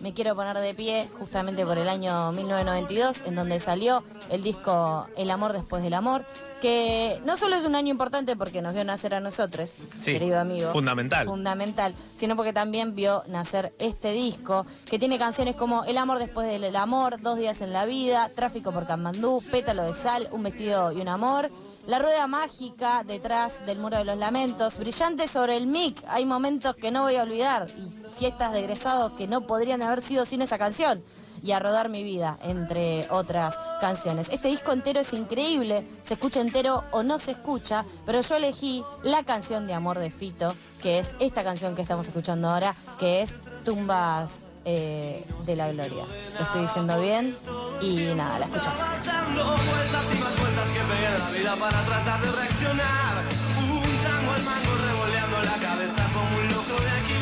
Me 0.00 0.12
quiero 0.12 0.34
poner 0.34 0.58
de 0.58 0.74
pie 0.74 1.08
justamente 1.20 1.64
por 1.64 1.78
el 1.78 1.88
año 1.88 2.32
1992, 2.32 3.22
en 3.26 3.36
donde 3.36 3.60
salió 3.60 4.02
el 4.28 4.42
disco 4.42 5.06
El 5.16 5.30
amor 5.30 5.52
después 5.52 5.84
del 5.84 5.94
amor, 5.94 6.26
que 6.60 7.22
no 7.24 7.36
solo 7.36 7.54
es 7.54 7.64
un 7.64 7.76
año 7.76 7.90
importante 7.92 8.34
porque 8.34 8.60
nos 8.60 8.74
vio 8.74 8.82
nacer 8.82 9.14
a 9.14 9.20
nosotros, 9.20 9.76
Sí, 10.00 10.14
querido 10.14 10.40
amigo. 10.40 10.72
fundamental. 10.72 11.24
Fundamental, 11.28 11.94
sino 12.16 12.34
porque 12.34 12.52
también 12.52 12.96
vio 12.96 13.22
nacer 13.28 13.72
este 13.78 14.10
disco, 14.10 14.66
que 14.84 14.98
tiene 14.98 15.16
canciones 15.16 15.54
como 15.54 15.84
El 15.84 15.96
amor 15.96 16.18
después 16.18 16.48
del 16.48 16.74
amor, 16.74 17.20
Dos 17.22 17.38
días 17.38 17.60
en 17.60 17.72
la 17.72 17.86
vida, 17.86 18.30
Tráfico 18.34 18.72
por 18.72 18.84
Kamandú, 18.84 19.40
Pétalo 19.52 19.84
de 19.84 19.94
sal, 19.94 20.26
Un 20.32 20.42
vestido 20.42 20.90
y 20.90 21.00
un 21.00 21.06
amor. 21.06 21.52
La 21.86 21.98
rueda 21.98 22.26
mágica 22.26 23.04
detrás 23.06 23.66
del 23.66 23.78
muro 23.78 23.98
de 23.98 24.06
los 24.06 24.16
lamentos, 24.16 24.78
brillante 24.78 25.28
sobre 25.28 25.58
el 25.58 25.66
mic, 25.66 26.02
hay 26.08 26.24
momentos 26.24 26.74
que 26.76 26.90
no 26.90 27.02
voy 27.02 27.16
a 27.16 27.22
olvidar 27.24 27.66
y 27.68 28.10
fiestas 28.10 28.54
de 28.54 28.60
egresados 28.60 29.12
que 29.12 29.28
no 29.28 29.42
podrían 29.42 29.82
haber 29.82 30.00
sido 30.00 30.24
sin 30.24 30.40
esa 30.40 30.56
canción. 30.56 31.04
Y 31.42 31.52
a 31.52 31.58
rodar 31.58 31.90
mi 31.90 32.02
vida, 32.02 32.38
entre 32.42 33.06
otras 33.10 33.58
canciones. 33.82 34.30
Este 34.30 34.48
disco 34.48 34.72
entero 34.72 35.00
es 35.00 35.12
increíble, 35.12 35.86
se 36.00 36.14
escucha 36.14 36.40
entero 36.40 36.84
o 36.90 37.02
no 37.02 37.18
se 37.18 37.32
escucha, 37.32 37.84
pero 38.06 38.22
yo 38.22 38.36
elegí 38.36 38.82
la 39.02 39.22
canción 39.24 39.66
de 39.66 39.74
amor 39.74 39.98
de 39.98 40.10
Fito, 40.10 40.54
que 40.80 40.98
es 40.98 41.14
esta 41.18 41.44
canción 41.44 41.76
que 41.76 41.82
estamos 41.82 42.08
escuchando 42.08 42.48
ahora, 42.48 42.74
que 42.98 43.20
es 43.20 43.38
Tumbas 43.66 44.46
eh, 44.64 45.22
de 45.44 45.56
la 45.56 45.68
Gloria. 45.70 46.04
Lo 46.38 46.44
estoy 46.44 46.62
diciendo 46.62 47.00
bien 47.00 47.36
y 47.80 48.14
nada, 48.14 48.38
la 48.38 48.46
escuchamos. 48.46 48.86
Vueltas 48.86 50.04
y 50.14 50.18
más 50.22 50.38
vueltas 50.38 50.68
que 50.72 50.80
pegué 50.80 51.18
la 51.18 51.30
vida 51.30 51.56
para 51.56 51.84
tratar 51.84 52.20
de 52.20 52.32
reaccionar. 52.32 53.14
Un 53.60 53.96
tango 54.04 54.32
al 54.32 54.42
mango 54.42 54.72
revoleando 54.86 55.42
la 55.42 55.56
cabeza 55.68 56.02
como 56.14 56.36
un 56.38 56.48
loco 56.48 56.76
de 56.82 56.90
aquí 56.90 57.18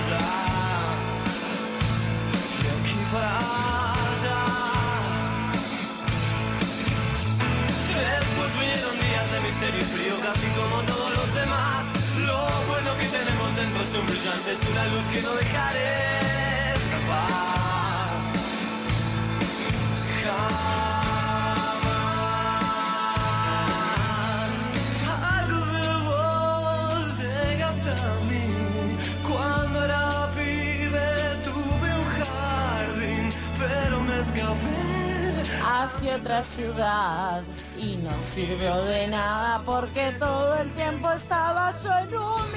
allá. 0.00 0.24
De 2.62 2.68
aquí 2.76 2.98
para 3.12 3.38
allá. 4.10 4.40
Después 7.96 8.50
vinieron 8.60 8.94
días 9.00 9.32
de 9.32 9.40
misterio 9.40 9.80
y 9.80 9.84
frío, 9.84 10.14
casi 10.20 10.46
como 10.58 10.82
todos 10.82 11.14
los 11.16 11.34
demás. 11.34 11.79
Lo 13.92 13.96
bueno 13.96 13.98
que 13.98 13.98
tenemos 13.98 13.98
dentro 13.98 13.98
es 13.98 13.98
un 13.98 14.06
brillante, 14.06 14.52
es 14.52 14.58
una 14.70 14.84
luz 14.86 15.06
que 15.08 15.20
no 15.22 15.32
dejaré 15.34 15.90
escapar. 16.76 18.20
Jamás. 20.22 20.90
Algo 25.22 25.60
de 25.66 25.86
vos 26.06 27.18
llegaste 27.18 27.90
a 27.90 28.14
mí. 28.28 28.46
Cuando 29.28 29.76
era 29.84 30.30
pibe 30.34 31.08
tuve 31.44 31.88
un 31.98 32.06
jardín 32.06 33.24
pero 33.58 34.00
me 34.00 34.16
escapé 34.20 34.78
hacia 35.64 36.16
otra 36.16 36.42
ciudad. 36.42 37.42
Y 37.76 37.96
no 37.96 38.18
sirvió 38.18 38.76
de 38.84 39.08
nada 39.08 39.62
porque 39.64 40.12
todo 40.18 40.58
el 40.60 40.70
tiempo 40.72 41.10
estaba 41.10 41.70
yo 41.70 41.98
en 41.98 42.14
un 42.14 42.49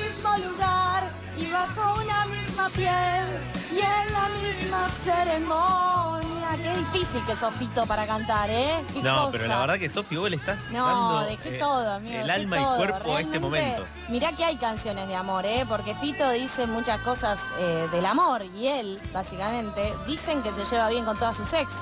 misma 2.53 2.69
piel 2.69 3.25
y 3.71 3.79
en 3.79 4.13
la 4.13 4.29
misma 4.29 4.87
ceremonia. 5.03 6.23
Qué 6.61 6.77
difícil 6.77 7.25
que 7.25 7.35
Sofito 7.35 7.85
para 7.87 8.05
cantar, 8.05 8.47
¿eh? 8.51 8.83
Qué 8.93 9.01
No, 9.01 9.15
cosa. 9.17 9.31
pero 9.31 9.47
la 9.47 9.59
verdad 9.59 9.79
que 9.79 9.89
Sophie 9.89 10.19
vos 10.19 10.29
le 10.29 10.35
estás 10.35 10.69
No, 10.69 10.85
dando 10.85 11.25
dejé 11.31 11.55
eh, 11.55 11.59
todo, 11.59 11.93
amigo. 11.93 12.15
el 12.15 12.27
dejé 12.27 12.31
alma 12.41 12.57
todo. 12.57 12.73
y 12.73 12.77
cuerpo 12.77 12.95
a 12.95 12.99
este 13.21 13.39
Realmente, 13.39 13.39
momento. 13.39 13.85
Mirá 14.09 14.31
que 14.33 14.45
hay 14.45 14.55
canciones 14.57 15.07
de 15.07 15.15
amor, 15.15 15.45
¿eh? 15.47 15.65
Porque 15.67 15.95
Fito 15.95 16.29
dice 16.31 16.67
muchas 16.67 16.99
cosas 17.01 17.39
eh, 17.59 17.87
del 17.91 18.05
amor 18.05 18.45
y 18.55 18.67
él, 18.67 18.99
básicamente, 19.11 19.91
dicen 20.05 20.43
que 20.43 20.51
se 20.51 20.63
lleva 20.65 20.89
bien 20.89 21.05
con 21.05 21.17
todas 21.17 21.35
sus 21.35 21.51
ex. 21.53 21.73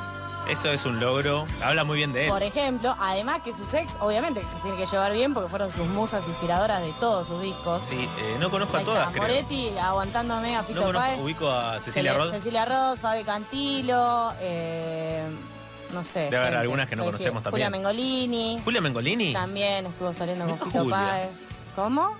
Eso 0.50 0.70
es 0.70 0.86
un 0.86 1.00
logro, 1.00 1.46
habla 1.64 1.84
muy 1.84 1.98
bien 1.98 2.12
de 2.14 2.26
él. 2.26 2.30
Por 2.32 2.44
ejemplo, 2.44 2.94
además 3.00 3.42
que 3.42 3.54
sus 3.54 3.74
ex, 3.74 3.96
obviamente 4.02 4.42
que 4.42 4.48
se 4.48 4.58
tiene 4.60 4.76
que 4.76 4.86
llevar 4.86 5.14
bien 5.14 5.34
porque 5.34 5.50
fueron 5.50 5.72
sus 5.72 5.88
musas 5.88 6.28
inspiradoras 6.28 6.82
de 6.82 6.92
todos 6.94 7.28
sus 7.28 7.42
discos. 7.42 7.84
Sí, 7.84 7.96
eh, 8.20 8.36
no 8.40 8.50
conozco 8.50 8.78
a 8.78 8.82
todas, 8.82 9.00
está, 9.08 9.12
creo. 9.12 9.24
Moretti 9.24 9.70
aguantándome 9.82 10.56
a 10.56 10.64
Fito 10.64 10.82
No 10.82 10.92
Páez. 10.98 11.12
conozco, 11.12 11.24
ubico 11.26 11.52
a 11.52 11.80
Cecilia 11.80 12.14
Roth. 12.16 12.32
Cecilia 12.32 12.66
Roth, 12.66 13.00
Fabi 13.00 13.24
Cantilo, 13.24 14.34
eh, 14.42 15.24
no 15.94 16.04
sé. 16.04 16.22
Debe 16.24 16.38
haber 16.38 16.56
algunas 16.56 16.90
que 16.90 16.96
no 16.98 17.04
Por 17.04 17.14
conocemos 17.14 17.34
ejemplo, 17.42 17.52
Julia 17.52 17.66
también. 17.68 17.84
Mengolini. 17.84 18.62
Julia 18.64 18.82
Mengolini. 18.82 19.34
También 19.34 19.86
estuvo 19.86 20.12
saliendo 20.14 20.46
con 20.48 20.58
Fito 20.60 20.80
Julia. 20.84 20.98
Páez. 20.98 21.30
¿Cómo? 21.76 22.18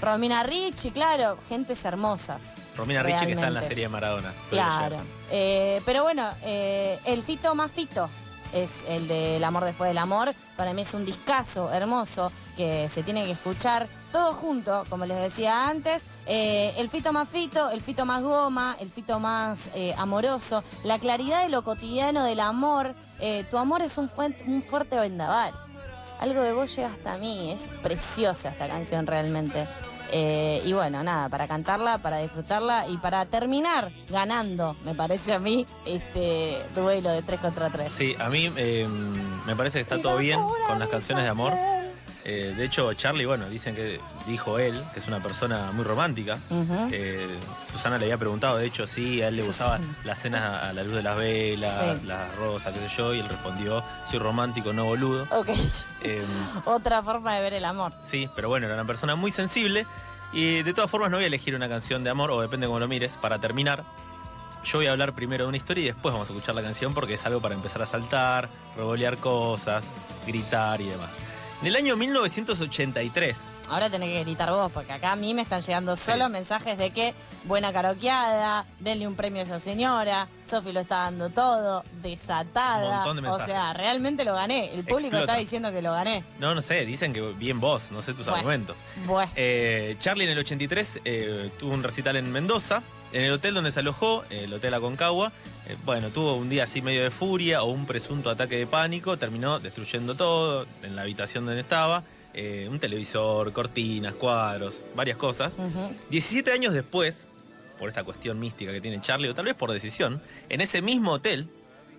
Romina 0.00 0.42
Ricci, 0.42 0.90
claro, 0.90 1.38
gentes 1.48 1.84
hermosas. 1.84 2.62
Romina 2.76 3.02
Ricci 3.02 3.26
que 3.26 3.32
está 3.32 3.48
en 3.48 3.54
la 3.54 3.62
serie 3.62 3.84
de 3.84 3.88
Maradona. 3.88 4.32
Claro. 4.50 4.96
Eh, 5.30 5.82
pero 5.84 6.02
bueno, 6.02 6.28
eh, 6.42 6.98
el 7.04 7.22
Fito 7.22 7.54
más 7.54 7.70
Fito 7.70 8.08
es 8.52 8.84
el 8.88 9.08
del 9.08 9.42
Amor 9.44 9.64
después 9.64 9.90
del 9.90 9.98
amor. 9.98 10.32
Para 10.56 10.72
mí 10.72 10.82
es 10.82 10.94
un 10.94 11.04
discazo 11.04 11.72
hermoso 11.72 12.32
que 12.56 12.88
se 12.88 13.02
tiene 13.02 13.24
que 13.24 13.32
escuchar 13.32 13.88
todo 14.10 14.32
junto, 14.32 14.84
como 14.88 15.06
les 15.06 15.20
decía 15.20 15.68
antes. 15.68 16.04
Eh, 16.26 16.74
el 16.78 16.88
Fito 16.88 17.12
más 17.12 17.28
Fito, 17.28 17.70
el 17.70 17.80
Fito 17.80 18.04
más 18.04 18.22
goma, 18.22 18.76
el 18.80 18.90
Fito 18.90 19.20
más 19.20 19.70
eh, 19.74 19.94
amoroso, 19.98 20.64
la 20.84 20.98
claridad 20.98 21.42
de 21.42 21.50
lo 21.50 21.62
cotidiano 21.62 22.24
del 22.24 22.40
amor. 22.40 22.94
Eh, 23.20 23.44
tu 23.50 23.58
amor 23.58 23.82
es 23.82 23.98
un, 23.98 24.10
un 24.46 24.62
fuerte 24.62 24.98
vendaval. 24.98 25.52
Algo 26.20 26.42
de 26.42 26.52
vos 26.52 26.74
llega 26.74 26.88
hasta 26.88 27.16
mí, 27.18 27.52
es 27.52 27.74
preciosa 27.82 28.50
esta 28.50 28.66
canción 28.66 29.06
realmente. 29.06 29.66
Eh, 30.10 30.62
y 30.64 30.72
bueno, 30.72 31.02
nada, 31.02 31.28
para 31.28 31.46
cantarla, 31.46 31.98
para 31.98 32.18
disfrutarla 32.18 32.86
y 32.88 32.96
para 32.96 33.26
terminar 33.26 33.92
ganando, 34.08 34.74
me 34.84 34.94
parece 34.94 35.34
a 35.34 35.38
mí, 35.38 35.66
este 35.86 36.56
duelo 36.74 37.10
de 37.10 37.22
3 37.22 37.40
contra 37.40 37.68
3. 37.68 37.92
Sí, 37.92 38.16
a 38.18 38.30
mí 38.30 38.50
eh, 38.56 38.88
me 39.46 39.54
parece 39.54 39.78
que 39.78 39.82
está 39.82 40.00
todo 40.00 40.16
bien 40.16 40.40
con 40.66 40.78
las 40.78 40.88
canciones 40.88 41.24
de 41.24 41.30
amor. 41.30 41.52
Eh, 42.24 42.52
de 42.56 42.64
hecho, 42.64 42.92
Charlie, 42.94 43.24
bueno, 43.24 43.48
dicen 43.48 43.74
que 43.74 44.00
dijo 44.26 44.58
él, 44.58 44.82
que 44.92 45.00
es 45.00 45.08
una 45.08 45.20
persona 45.20 45.70
muy 45.72 45.84
romántica. 45.84 46.36
Eh, 46.92 47.26
Susana 47.70 47.96
le 47.96 48.04
había 48.06 48.18
preguntado, 48.18 48.58
de 48.58 48.66
hecho, 48.66 48.86
si 48.86 49.22
a 49.22 49.28
él 49.28 49.36
le 49.36 49.42
gustaba 49.42 49.78
las 50.04 50.18
cenas 50.20 50.64
a 50.64 50.72
la 50.72 50.82
luz 50.82 50.94
de 50.94 51.02
las 51.02 51.16
velas, 51.16 52.00
Sí. 52.00 52.06
las 52.06 52.34
rosas, 52.36 52.74
qué 52.74 52.80
sé 52.88 52.94
yo, 52.96 53.14
y 53.14 53.20
él 53.20 53.28
respondió, 53.28 53.82
soy 54.10 54.18
romántico, 54.18 54.72
no 54.72 54.84
boludo. 54.84 55.26
Ok, 55.30 55.48
Eh, 56.02 56.22
otra 56.66 57.02
forma 57.02 57.34
de 57.34 57.40
ver 57.42 57.54
el 57.54 57.64
amor. 57.64 57.92
sí, 58.02 58.28
pero 58.36 58.48
bueno, 58.48 58.66
era 58.66 58.74
una 58.74 58.84
persona 58.86 59.14
muy 59.16 59.30
sensible. 59.30 59.86
Y 60.30 60.62
de 60.62 60.74
todas 60.74 60.90
formas 60.90 61.10
no 61.10 61.16
voy 61.16 61.24
a 61.24 61.28
elegir 61.28 61.54
una 61.54 61.70
canción 61.70 62.04
de 62.04 62.10
amor, 62.10 62.30
o 62.30 62.42
depende 62.42 62.66
cómo 62.66 62.78
lo 62.78 62.86
mires, 62.88 63.16
para 63.16 63.38
terminar. 63.38 63.82
Yo 64.64 64.78
voy 64.78 64.86
a 64.86 64.90
hablar 64.90 65.14
primero 65.14 65.44
de 65.44 65.48
una 65.48 65.56
historia 65.56 65.84
y 65.84 65.86
después 65.86 66.12
vamos 66.12 66.28
a 66.28 66.32
escuchar 66.34 66.54
la 66.54 66.62
canción 66.62 66.92
porque 66.92 67.14
es 67.14 67.24
algo 67.24 67.40
para 67.40 67.54
empezar 67.54 67.80
a 67.80 67.86
saltar, 67.86 68.50
revolear 68.76 69.16
cosas, 69.16 69.92
gritar 70.26 70.82
y 70.82 70.88
demás. 70.88 71.08
En 71.60 71.66
el 71.66 71.74
año 71.74 71.96
1983, 71.96 73.36
Ahora 73.68 73.90
tenés 73.90 74.10
que 74.10 74.22
gritar 74.22 74.48
vos, 74.50 74.70
porque 74.72 74.92
acá 74.92 75.12
a 75.12 75.16
mí 75.16 75.34
me 75.34 75.42
están 75.42 75.60
llegando 75.60 75.96
solo 75.96 76.26
Sí. 76.26 76.32
mensajes 76.32 76.78
de 76.78 76.90
que 76.90 77.14
buena 77.44 77.72
karaokeada, 77.72 78.64
denle 78.78 79.06
un 79.08 79.16
premio 79.16 79.42
a 79.42 79.44
esa 79.44 79.58
señora, 79.60 80.28
Sofi 80.44 80.70
lo 80.72 80.80
está 80.80 80.98
dando 81.02 81.30
todo, 81.30 81.84
desatada. 82.00 82.88
Un 82.88 82.94
montón 82.94 83.16
de 83.16 83.20
o 83.20 83.24
mensajes. 83.24 83.46
sea, 83.54 83.72
realmente 83.74 84.24
lo 84.24 84.34
gané. 84.34 84.66
El 84.72 84.84
público 84.84 85.08
Explota. 85.16 85.24
está 85.32 85.36
diciendo 85.36 85.72
que 85.72 85.82
lo 85.82 85.92
gané. 85.92 86.22
no, 86.38 86.54
no 86.54 86.62
sé, 86.62 86.84
dicen 86.86 87.12
que 87.12 87.20
bien 87.32 87.58
vos, 87.60 87.90
no 87.90 88.02
sé 88.02 88.14
tus 88.14 88.24
Bueno. 88.26 88.36
argumentos. 88.36 88.76
Bueno. 89.04 89.30
Eh, 89.34 89.96
Charlie 89.98 90.24
en 90.24 90.30
el 90.30 90.38
83 90.38 91.00
eh, 91.04 91.50
tuvo 91.58 91.74
un 91.74 91.82
recital 91.82 92.16
en 92.16 92.30
Mendoza, 92.32 92.82
en 93.12 93.24
el 93.24 93.32
hotel 93.32 93.54
donde 93.54 93.72
se 93.72 93.80
alojó, 93.80 94.24
el 94.30 94.52
Hotel 94.52 94.74
Aconcagua. 94.74 95.32
Eh, 95.66 95.76
bueno, 95.84 96.10
tuvo 96.10 96.34
un 96.34 96.48
día 96.48 96.64
así 96.64 96.82
medio 96.82 97.02
de 97.02 97.10
furia 97.10 97.62
o 97.62 97.70
un 97.70 97.86
presunto 97.86 98.30
ataque 98.30 98.56
de 98.56 98.66
pánico, 98.66 99.16
terminó 99.16 99.58
destruyendo 99.60 100.14
todo 100.14 100.66
en 100.82 100.96
la 100.96 101.02
habitación 101.02 101.46
donde 101.46 101.60
estaba. 101.60 102.02
eh, 102.34 102.68
un 102.70 102.78
televisor, 102.78 103.52
cortinas, 103.52 104.14
cuadros, 104.14 104.82
varias 104.94 105.16
cosas. 105.16 105.54
Ujú. 105.58 105.92
17 106.10 106.52
años 106.52 106.72
después, 106.74 107.26
por 107.80 107.88
esta 107.88 108.04
cuestión 108.04 108.38
mística 108.38 108.70
que 108.70 108.80
tiene 108.80 109.00
Charlie, 109.00 109.28
o 109.28 109.34
tal 109.34 109.46
vez 109.46 109.54
por 109.54 109.72
decisión, 109.72 110.20
en 110.48 110.60
ese 110.60 110.80
mismo 110.80 111.12
hotel 111.12 111.48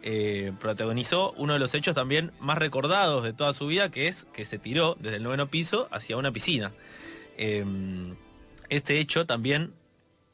eh, 0.01 0.53
protagonizó 0.61 1.33
uno 1.35 1.53
de 1.53 1.59
los 1.59 1.73
hechos 1.73 1.93
también 1.93 2.31
más 2.39 2.57
recordados 2.57 3.23
de 3.25 3.33
toda 3.33 3.53
su 3.53 3.67
vida, 3.67 3.89
que 3.89 4.07
es 4.07 4.25
que 4.31 4.45
se 4.45 4.59
tiró 4.59 4.95
desde 4.99 5.17
el 5.17 5.23
noveno 5.23 5.47
piso 5.47 5.89
hacia 5.91 6.15
una 6.15 6.31
piscina. 6.31 6.71
Eh, 7.37 7.65
este 8.69 8.99
hecho 8.99 9.25
también 9.25 9.73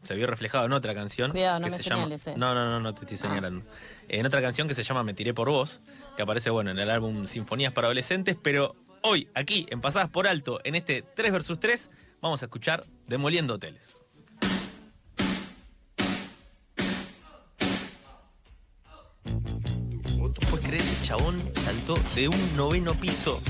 se 0.06 0.15
vio 0.15 0.28
reflejado 0.28 0.65
en 0.65 0.74
otra 0.74 0.94
canción. 0.96 1.32
Cuidado, 1.32 1.60
no 1.60 1.68
me 1.68 1.78
se 1.78 1.84
llama- 1.84 2.04
señales, 2.04 2.28
eh. 2.28 2.34
No, 2.38 2.54
no, 2.54 2.65
no, 2.65 2.80
no 2.80 2.94
te 2.94 3.02
estoy 3.02 3.18
señalando. 3.18 3.63
En 4.08 4.26
otra 4.26 4.41
canción 4.41 4.68
que 4.68 4.76
se 4.76 4.84
llama 4.84 5.04
Me 5.04 5.13
tiré 5.13 5.34
por 5.34 5.50
vos, 5.50 5.80
que 6.15 6.24
aparece 6.24 6.50
bueno 6.50 6.72
en 6.72 6.80
el 6.80 6.89
álbum 6.89 7.26
Sinfonías 7.28 7.74
para 7.74 7.88
Adolescentes, 7.88 8.38
pero 8.41 8.76
hoy, 9.02 9.28
aquí, 9.34 9.65
en 9.70 9.82
Pasadas 9.82 10.10
por 10.10 10.28
Alto, 10.28 10.60
en 10.63 10.76
este 10.76 11.02
3 11.02 11.32
versus 11.32 11.60
3, 11.60 11.91
vamos 12.22 12.41
a 12.41 12.46
escuchar 12.46 12.84
Demoliendo 13.08 13.56
Hoteles. 13.56 13.98
¿Vos 20.18 20.32
podés 20.50 20.65
creer 20.65 20.84
que 20.84 20.89
el 20.89 21.02
chabón 21.02 21.41
saltó 21.56 21.96
de 22.15 22.28
un 22.28 22.56
noveno 22.58 22.94
piso? 22.94 23.41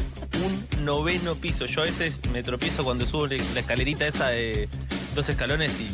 Un 0.45 0.85
noveno 0.85 1.35
piso. 1.35 1.65
Yo 1.65 1.81
a 1.81 1.85
veces 1.85 2.19
me 2.31 2.43
tropiezo 2.43 2.83
cuando 2.83 3.05
subo 3.05 3.27
la 3.27 3.35
escalerita 3.35 4.05
esa 4.07 4.27
de 4.29 4.67
dos 5.13 5.27
escalones 5.29 5.79
y 5.79 5.89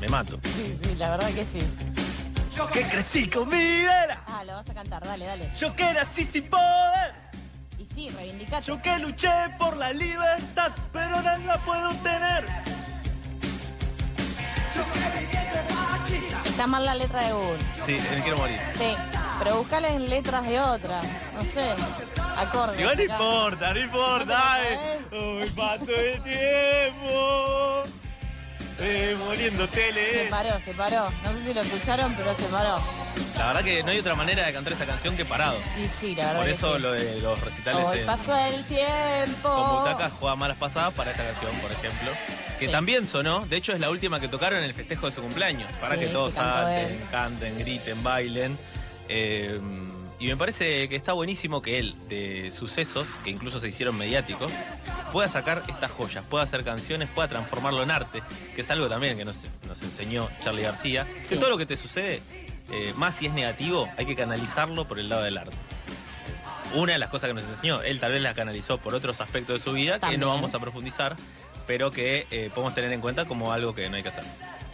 me 0.00 0.08
mato. 0.08 0.38
Sí, 0.44 0.78
sí, 0.82 0.94
la 0.96 1.10
verdad 1.10 1.30
que 1.30 1.44
sí. 1.44 1.60
Yo 2.56 2.66
que 2.68 2.82
crecí 2.82 3.28
con 3.28 3.48
mi 3.48 3.56
vida, 3.58 4.22
Ah, 4.26 4.42
lo 4.44 4.54
vas 4.54 4.68
a 4.68 4.74
cantar, 4.74 5.04
dale, 5.04 5.24
dale. 5.24 5.50
yo 5.58 5.74
que 5.76 5.92
nací 5.94 6.24
sin 6.24 6.48
poder, 6.50 7.14
Y 7.78 7.84
sí, 7.84 8.08
reivindicate. 8.10 8.64
yo 8.66 8.82
que 8.82 8.98
luché 8.98 9.30
por 9.58 9.76
la 9.76 9.92
libertad, 9.92 10.72
pero 10.92 11.20
no 11.22 11.38
la 11.38 11.58
puedo 11.64 11.90
tener. 11.96 12.44
Está 16.44 16.66
mal 16.66 16.84
la 16.84 16.94
letra 16.94 17.24
de 17.24 17.32
Google. 17.32 17.58
Sí, 17.86 17.96
me 18.14 18.22
quiero 18.22 18.36
morir. 18.38 18.58
Sí, 18.76 18.94
pero 19.38 19.56
buscale 19.58 19.88
en 19.88 20.10
letras 20.10 20.46
de 20.46 20.60
otra. 20.60 21.00
No 21.34 21.44
sé, 21.44 21.64
acordes. 22.36 22.78
Igual 22.80 22.96
no 22.98 23.02
acá. 23.04 23.12
importa, 23.14 23.72
no 23.74 23.80
importa. 23.80 24.24
¿No 24.24 24.28
te 24.28 25.16
ay. 25.16 25.18
Hoy 25.42 25.50
paso 25.50 25.92
el 25.94 26.22
tiempo. 26.22 27.79
Eh, 28.82 29.16
moliendo 29.18 29.66
Se 29.66 29.72
tele. 29.72 30.26
paró, 30.30 30.58
se 30.58 30.72
paró. 30.74 31.10
No 31.22 31.32
sé 31.32 31.44
si 31.44 31.54
lo 31.54 31.60
escucharon, 31.60 32.14
pero 32.14 32.32
se 32.34 32.44
paró. 32.44 32.80
La 33.36 33.48
verdad 33.48 33.64
que 33.64 33.82
no 33.82 33.90
hay 33.90 33.98
otra 33.98 34.14
manera 34.14 34.46
de 34.46 34.52
cantar 34.52 34.72
esta 34.72 34.86
canción 34.86 35.16
que 35.16 35.24
parado. 35.24 35.56
Y 35.82 35.88
sí, 35.88 36.14
la 36.14 36.26
verdad 36.26 36.36
Por 36.40 36.44
que 36.46 36.52
eso 36.52 36.76
sí. 36.76 36.82
lo 36.82 36.92
de 36.92 37.20
los 37.20 37.40
recitales 37.40 37.84
Hoy 37.86 37.98
en, 38.00 38.06
pasó 38.06 38.36
el 38.46 38.64
tiempo. 38.64 39.48
con 39.54 39.78
butacas 39.80 40.12
juega 40.18 40.36
malas 40.36 40.56
pasadas 40.56 40.94
para 40.94 41.10
esta 41.10 41.24
canción, 41.24 41.52
por 41.60 41.70
ejemplo. 41.72 42.10
Que 42.58 42.66
Sí. 42.66 42.72
también 42.72 43.06
sonó, 43.06 43.44
de 43.46 43.56
hecho 43.56 43.72
es 43.72 43.80
la 43.80 43.90
última 43.90 44.20
que 44.20 44.28
tocaron 44.28 44.58
en 44.58 44.64
el 44.64 44.74
festejo 44.74 45.06
de 45.06 45.12
su 45.12 45.20
cumpleaños. 45.22 45.70
Para 45.80 45.94
Sí, 45.94 46.00
que 46.00 46.06
todos 46.08 46.34
salten, 46.34 47.00
canten, 47.10 47.58
griten, 47.58 48.02
bailen. 48.02 48.58
Eh, 49.08 49.60
y 50.18 50.26
me 50.28 50.36
parece 50.36 50.88
que 50.88 50.96
está 50.96 51.12
buenísimo 51.14 51.62
que 51.62 51.78
él, 51.78 51.96
de 52.08 52.50
sucesos 52.50 53.08
que 53.24 53.30
incluso 53.30 53.58
se 53.58 53.68
hicieron 53.68 53.96
mediáticos, 53.96 54.52
pueda 55.10 55.28
sacar 55.28 55.62
estas 55.68 55.90
joyas, 55.90 56.24
pueda 56.24 56.44
hacer 56.44 56.64
canciones, 56.64 57.08
pueda 57.08 57.28
transformarlo 57.28 57.82
en 57.82 57.90
arte, 57.90 58.22
que 58.54 58.62
es 58.62 58.70
algo 58.70 58.88
también 58.88 59.16
que 59.16 59.24
nos, 59.24 59.44
nos 59.66 59.82
enseñó 59.82 60.28
Charlie 60.42 60.62
García. 60.62 61.06
Sí. 61.20 61.34
Que 61.34 61.36
todo 61.36 61.50
lo 61.50 61.58
que 61.58 61.66
te 61.66 61.76
sucede, 61.76 62.22
eh, 62.70 62.94
más 62.96 63.16
si 63.16 63.26
es 63.26 63.32
negativo, 63.32 63.88
hay 63.96 64.06
que 64.06 64.14
canalizarlo 64.14 64.86
por 64.86 64.98
el 64.98 65.08
lado 65.08 65.22
del 65.22 65.38
arte. 65.38 65.56
Una 66.74 66.92
de 66.92 66.98
las 66.98 67.10
cosas 67.10 67.28
que 67.28 67.34
nos 67.34 67.44
enseñó, 67.44 67.82
él 67.82 67.98
tal 67.98 68.12
vez 68.12 68.22
la 68.22 68.34
canalizó 68.34 68.78
por 68.78 68.94
otros 68.94 69.20
aspectos 69.20 69.58
de 69.58 69.64
su 69.64 69.72
vida, 69.72 69.98
que 69.98 70.16
no 70.16 70.28
vamos 70.28 70.54
a 70.54 70.60
profundizar, 70.60 71.16
pero 71.66 71.90
que 71.90 72.26
eh, 72.30 72.50
podemos 72.54 72.74
tener 72.74 72.92
en 72.92 73.00
cuenta 73.00 73.24
como 73.24 73.52
algo 73.52 73.74
que 73.74 73.90
no 73.90 73.96
hay 73.96 74.02
que 74.02 74.10
hacer. 74.10 74.24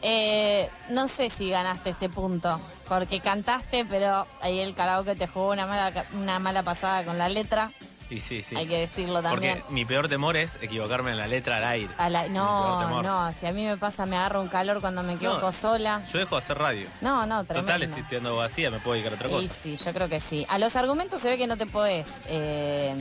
Eh, 0.02 0.68
no 0.90 1.08
sé 1.08 1.30
si 1.30 1.50
ganaste 1.50 1.90
este 1.90 2.10
punto, 2.10 2.60
porque 2.86 3.20
cantaste, 3.20 3.86
pero 3.86 4.26
ahí 4.42 4.60
el 4.60 4.74
karaoke 4.74 5.16
te 5.16 5.26
jugó 5.26 5.52
una 5.52 5.66
mala, 5.66 6.04
una 6.12 6.38
mala 6.38 6.62
pasada 6.62 7.02
con 7.02 7.16
la 7.16 7.30
letra. 7.30 7.72
Y 8.08 8.20
sí, 8.20 8.40
sí. 8.40 8.54
Hay 8.56 8.66
que 8.68 8.78
decirlo 8.78 9.20
también. 9.20 9.58
Porque 9.58 9.74
mi 9.74 9.84
peor 9.84 10.08
temor 10.08 10.36
es 10.36 10.58
equivocarme 10.62 11.10
en 11.10 11.18
la 11.18 11.26
letra 11.26 11.56
al 11.56 11.64
aire. 11.64 11.92
A 11.98 12.08
la- 12.08 12.28
no, 12.28 13.02
no, 13.02 13.32
si 13.32 13.46
a 13.46 13.52
mí 13.52 13.64
me 13.64 13.76
pasa, 13.76 14.06
me 14.06 14.16
agarro 14.16 14.40
un 14.40 14.48
calor 14.48 14.80
cuando 14.80 15.02
me 15.02 15.14
equivoco 15.14 15.40
No. 15.46 15.52
sola. 15.52 16.02
Yo 16.12 16.18
dejo 16.20 16.36
de 16.36 16.38
hacer 16.38 16.56
radio. 16.58 16.86
No, 17.00 17.26
no, 17.26 17.42
tremendo. 17.44 17.66
Total, 17.72 17.82
estoy 17.82 18.00
estudiando 18.02 18.36
vacía, 18.36 18.70
me 18.70 18.78
puedo 18.78 18.94
dedicar 18.94 19.12
a 19.12 19.16
otra 19.16 19.28
Y 19.28 19.32
cosa. 19.32 19.48
sí, 19.48 19.76
yo 19.76 19.92
creo 19.92 20.08
que 20.08 20.20
sí. 20.20 20.46
A 20.48 20.58
los 20.58 20.76
argumentos 20.76 21.20
se 21.20 21.30
ve 21.30 21.36
que 21.38 21.48
no 21.48 21.56
te 21.56 21.66
podés, 21.66 22.22
eh, 22.28 22.94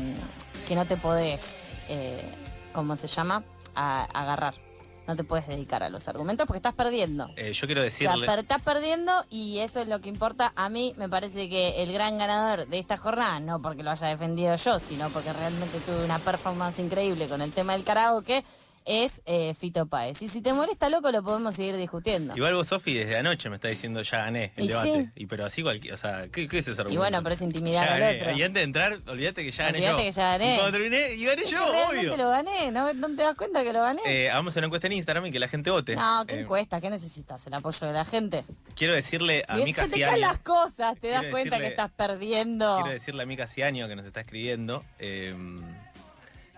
que 0.68 0.76
no 0.76 0.86
te 0.86 0.98
podés, 0.98 1.64
eh, 1.88 2.24
¿cómo 2.74 2.96
se 2.96 3.06
llama? 3.08 3.44
A- 3.76 4.06
agarrar. 4.14 4.56
No 5.08 5.16
te 5.16 5.24
puedes 5.24 5.48
dedicar 5.48 5.84
a 5.84 5.90
los 5.90 6.08
argumentos 6.08 6.48
porque 6.48 6.58
estás 6.58 6.74
perdiendo. 6.74 7.30
Eh, 7.36 7.54
yo 7.54 7.68
quiero 7.68 7.82
O 7.86 7.90
sea, 7.90 8.10
decirle. 8.12 8.26
per- 8.28 8.40
estás 8.40 8.62
perdiendo 8.62 9.12
y 9.30 9.60
eso 9.60 9.80
es 9.82 9.88
lo 9.88 10.02
que 10.02 10.10
importa. 10.10 10.52
A 10.56 10.68
mí 10.70 10.94
me 10.98 11.08
parece 11.10 11.48
que 11.48 11.84
el 11.84 11.94
gran 11.94 12.18
ganador 12.18 12.68
de 12.68 12.80
esta 12.80 12.98
jornada, 12.98 13.40
no 13.40 13.62
porque 13.62 13.84
lo 13.84 13.92
haya 13.92 14.08
defendido 14.08 14.56
yo, 14.56 14.80
sino 14.80 15.10
porque 15.10 15.32
realmente 15.32 15.80
tuve 15.82 16.04
una 16.04 16.20
performance 16.20 16.80
increíble 16.80 17.28
con 17.28 17.42
el 17.42 17.52
tema 17.52 17.74
del 17.74 17.84
karaoke, 17.84 18.44
es 18.86 19.22
eh, 19.26 19.54
Fito 19.54 19.88
Páez. 19.88 20.22
Y 20.22 20.28
si 20.28 20.42
te 20.42 20.54
molesta 20.54 20.90
loco, 20.90 21.12
lo 21.12 21.24
podemos 21.24 21.56
seguir 21.56 21.76
discutiendo. 21.76 22.36
Igual 22.36 22.54
vos, 22.56 22.68
Sofi, 22.68 22.94
desde 22.94 23.18
anoche 23.18 23.50
me 23.50 23.56
está 23.56 23.68
diciendo 23.68 24.02
ya 24.02 24.20
gané 24.20 24.54
el 24.56 24.66
Y 24.66 24.68
debate. 24.68 24.92
sí. 24.94 25.10
Y 25.16 25.26
pero 25.26 25.46
así 25.46 25.62
cualquier. 25.64 25.94
O 25.94 25.98
sea, 25.98 26.28
¿qué, 26.32 26.48
qué 26.48 26.60
es 26.60 26.68
ese 26.68 26.82
argumento? 26.82 27.00
bueno, 27.02 27.24
pero 27.24 27.34
es 27.36 27.42
intimidar 27.42 27.88
al 27.92 28.16
otro. 28.16 28.32
Y 28.32 28.44
antes 28.44 28.54
de 28.54 28.62
entrar, 28.64 29.00
olvídate 29.08 29.44
que 29.44 29.52
ya 29.52 29.66
gané 29.66 29.78
Olvídate 29.80 29.98
yo. 30.04 30.06
que 30.06 30.12
ya 30.12 30.24
gané. 30.32 30.54
Y 30.54 30.58
cuando 30.58 30.72
terminé, 30.78 31.14
y 31.16 31.26
gané 31.26 31.44
Es 31.44 31.50
yo, 31.52 31.66
que 31.66 31.72
realmente 31.72 32.08
obvio. 32.10 32.18
lo 32.18 32.30
gané, 32.30 32.72
¿no? 32.72 32.94
¿No 32.94 33.08
te 33.08 33.24
das 33.24 33.36
cuenta 33.36 33.64
que 33.64 33.74
lo 33.74 33.82
gané? 33.82 34.02
Eh, 34.06 34.30
hagamos 34.30 34.56
una 34.56 34.66
encuesta 34.68 34.88
en 34.88 34.94
Instagram 34.94 35.26
y 35.26 35.32
que 35.32 35.40
la 35.40 35.48
gente 35.48 35.70
vote. 35.72 35.96
no, 35.96 36.26
¿qué 36.28 36.36
Eh, 36.36 36.42
encuesta? 36.42 36.80
¿Qué 36.80 36.90
necesitas? 36.90 37.46
¿El 37.48 37.54
apoyo 37.56 37.88
de 37.88 37.94
la 37.94 38.06
gente? 38.06 38.44
Quiero 38.76 38.94
decirle 38.94 39.44
a 39.48 39.56
Bien, 39.56 39.66
Mica 39.66 39.86
se 39.86 39.94
te 39.96 40.02
caen 40.02 40.22
las 40.22 40.40
cosas, 40.40 40.96
te 41.00 41.08
das 41.10 41.24
cuenta 41.32 41.58
que 41.58 41.68
estás 41.68 41.90
perdiendo. 41.92 42.76
Quiero 42.78 42.92
decirle 42.92 43.24
a 43.24 43.26
Mica 43.26 43.48
Ciaño 43.48 43.88
que 43.88 43.96
nos 43.96 44.06
está 44.06 44.20
escribiendo 44.22 44.84
eh, 45.00 45.34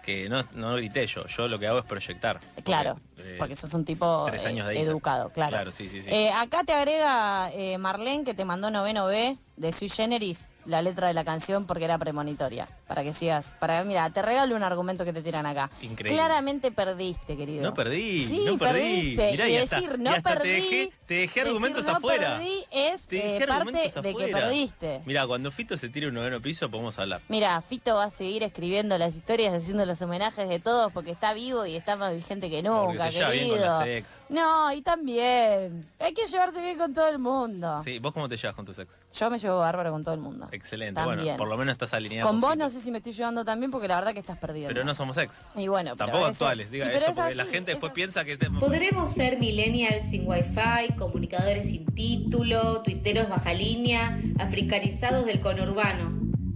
que 0.08 0.30
no, 0.30 0.42
no 0.56 0.78
grité 0.78 1.06
yo. 1.06 1.28
Yo 1.28 1.50
lo 1.50 1.60
que 1.60 1.68
hago 1.68 1.80
es 1.80 1.86
proyectar. 1.86 2.40
Claro, 2.64 2.98
eh, 3.18 3.36
porque 3.38 3.58
sos 3.58 3.74
un 3.74 3.84
tipo 3.84 4.24
tres 4.26 4.46
eh, 4.46 4.48
años 4.48 4.66
de 4.66 4.80
ISA. 4.80 4.92
educado, 4.92 5.30
claro. 5.34 5.50
Claro, 5.50 5.72
sí, 5.72 5.90
sí, 5.90 6.02
sí. 6.02 6.10
Eh, 6.10 6.32
acá 6.32 6.64
te 6.64 6.72
agrega 6.72 7.52
eh, 7.54 7.78
Marlene 7.78 8.24
que 8.24 8.34
te 8.34 8.46
mandó 8.46 8.72
noveno 8.72 9.06
B 9.08 9.38
de 9.58 9.72
Sui 9.72 9.90
Generis 9.90 10.54
la 10.66 10.82
letra 10.82 11.08
de 11.08 11.14
la 11.14 11.24
canción 11.24 11.66
porque 11.66 11.86
era 11.86 11.98
premonitoria. 11.98 12.68
Para 12.88 13.04
que 13.04 13.12
sigas. 13.14 13.56
Para 13.60 13.84
Mira, 13.84 14.10
te 14.12 14.22
regalo 14.22 14.56
un 14.56 14.64
argumento 14.64 15.04
que 15.06 15.14
te 15.14 15.22
tiran 15.22 15.46
acá. 15.46 15.70
Increíble. 15.82 16.18
Claramente 16.18 16.72
perdiste, 16.72 17.36
querido. 17.38 17.64
No 17.64 17.74
perdí, 17.74 18.28
Sí, 18.28 18.44
no 18.46 18.58
perdí. 18.58 18.80
perdiste. 19.18 19.32
Mirá, 19.32 19.48
y 19.50 19.54
y 19.54 19.58
hasta- 19.58 19.76
decir 19.78 19.96
y 19.98 20.02
no 20.04 20.14
te 20.14 20.22
perdí. 20.22 20.50
dejé- 20.50 20.92
te 21.06 21.14
dejé 21.16 21.40
decir 21.40 21.48
argumentos 21.48 21.86
no 21.86 21.92
afuera. 21.96 22.36
perdí 22.38 22.64
es 22.72 23.08
eh, 23.12 23.46
parte 23.48 23.72
de 24.02 24.16
que 24.16 24.28
perdiste. 24.28 25.02
Mira, 25.06 25.26
cuando 25.26 25.50
Fito 25.52 25.78
se 25.78 25.88
tire 25.90 26.08
un 26.10 26.14
noveno 26.16 26.42
piso, 26.42 26.70
podemos 26.70 26.98
hablar. 27.00 27.22
Mira, 27.30 27.60
Fito 27.62 27.96
va 27.96 28.06
a 28.06 28.10
seguir 28.10 28.44
escribiendo 28.44 28.98
las 28.98 29.16
historias, 29.16 29.54
haciendo 29.54 29.86
los 29.86 30.02
homenajes 30.02 30.48
de 30.50 30.60
todos 30.60 30.92
porque 30.92 31.12
está 31.12 31.34
vivo 31.34 31.66
y 31.66 31.76
está 31.78 31.96
más 31.96 32.14
vigente 32.14 32.50
que 32.50 32.62
nunca, 32.62 33.10
se 33.12 33.20
bien 33.20 33.32
querido. 33.32 33.80
con. 33.80 34.36
No, 34.36 34.72
y 34.74 34.82
también. 34.82 35.90
Hay 36.00 36.14
que 36.14 36.26
llevarse 36.28 36.62
bien 36.62 36.78
con 36.78 36.94
todo 36.94 37.08
el 37.08 37.20
mundo. 37.20 37.82
Sí, 37.84 38.00
¿vos 38.00 38.12
cómo 38.14 38.28
te 38.30 38.36
llevas 38.38 38.56
con 38.56 38.66
tus 38.66 38.78
ex? 38.80 39.02
Yo 39.14 39.30
me 39.30 39.40
llevo 39.40 39.47
bárbaro 39.56 39.92
con 39.92 40.04
todo 40.04 40.14
el 40.14 40.20
mundo. 40.20 40.48
Excelente. 40.52 41.00
También. 41.00 41.20
Bueno, 41.20 41.38
por 41.38 41.48
lo 41.48 41.58
menos 41.58 41.74
estás 41.74 41.94
alineado. 41.94 42.28
Con 42.30 42.42
vos 42.42 42.58
no 42.58 42.70
sé 42.70 42.80
si 42.80 42.92
me 42.92 42.98
estoy 42.98 43.14
llevando 43.14 43.46
tan 43.46 43.60
bien 43.60 43.72
porque 43.72 43.88
la 43.88 43.96
verdad 43.96 44.14
que 44.14 44.20
estás 44.20 44.38
perdido. 44.38 44.68
Pero 44.68 44.84
no 44.84 44.94
somos 44.94 45.18
ex. 45.18 45.48
Y 45.56 45.68
bueno, 45.68 45.96
Tampoco 45.96 46.26
actuales, 46.26 46.70
diga 46.72 46.92
eso, 46.92 47.12
es 47.12 47.16
porque 47.18 47.36
la 47.36 47.46
gente 47.46 47.72
es 47.72 47.78
después 47.78 47.92
así. 47.92 47.96
piensa 47.96 48.26
que... 48.26 48.38
te- 48.38 48.50
Podremos 48.50 49.10
ser 49.10 49.40
millennials 49.40 50.10
sin 50.10 50.28
wifi, 50.28 50.94
comunicadores 50.98 51.70
sin 51.70 51.86
título, 51.86 52.82
tuiteros 52.82 53.30
baja 53.30 53.54
línea, 53.54 54.18
africanizados 54.40 55.26
del 55.26 55.40
conurbano, 55.40 56.12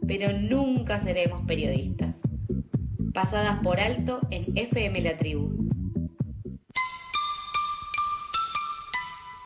pero 0.08 0.34
nunca 0.34 1.00
seremos 1.00 1.42
periodistas. 1.46 2.16
Pasadas 3.14 3.60
por 3.62 3.80
alto 3.80 4.22
en 4.32 4.58
FM 4.58 5.02
La 5.02 5.18
Tribu. 5.18 5.61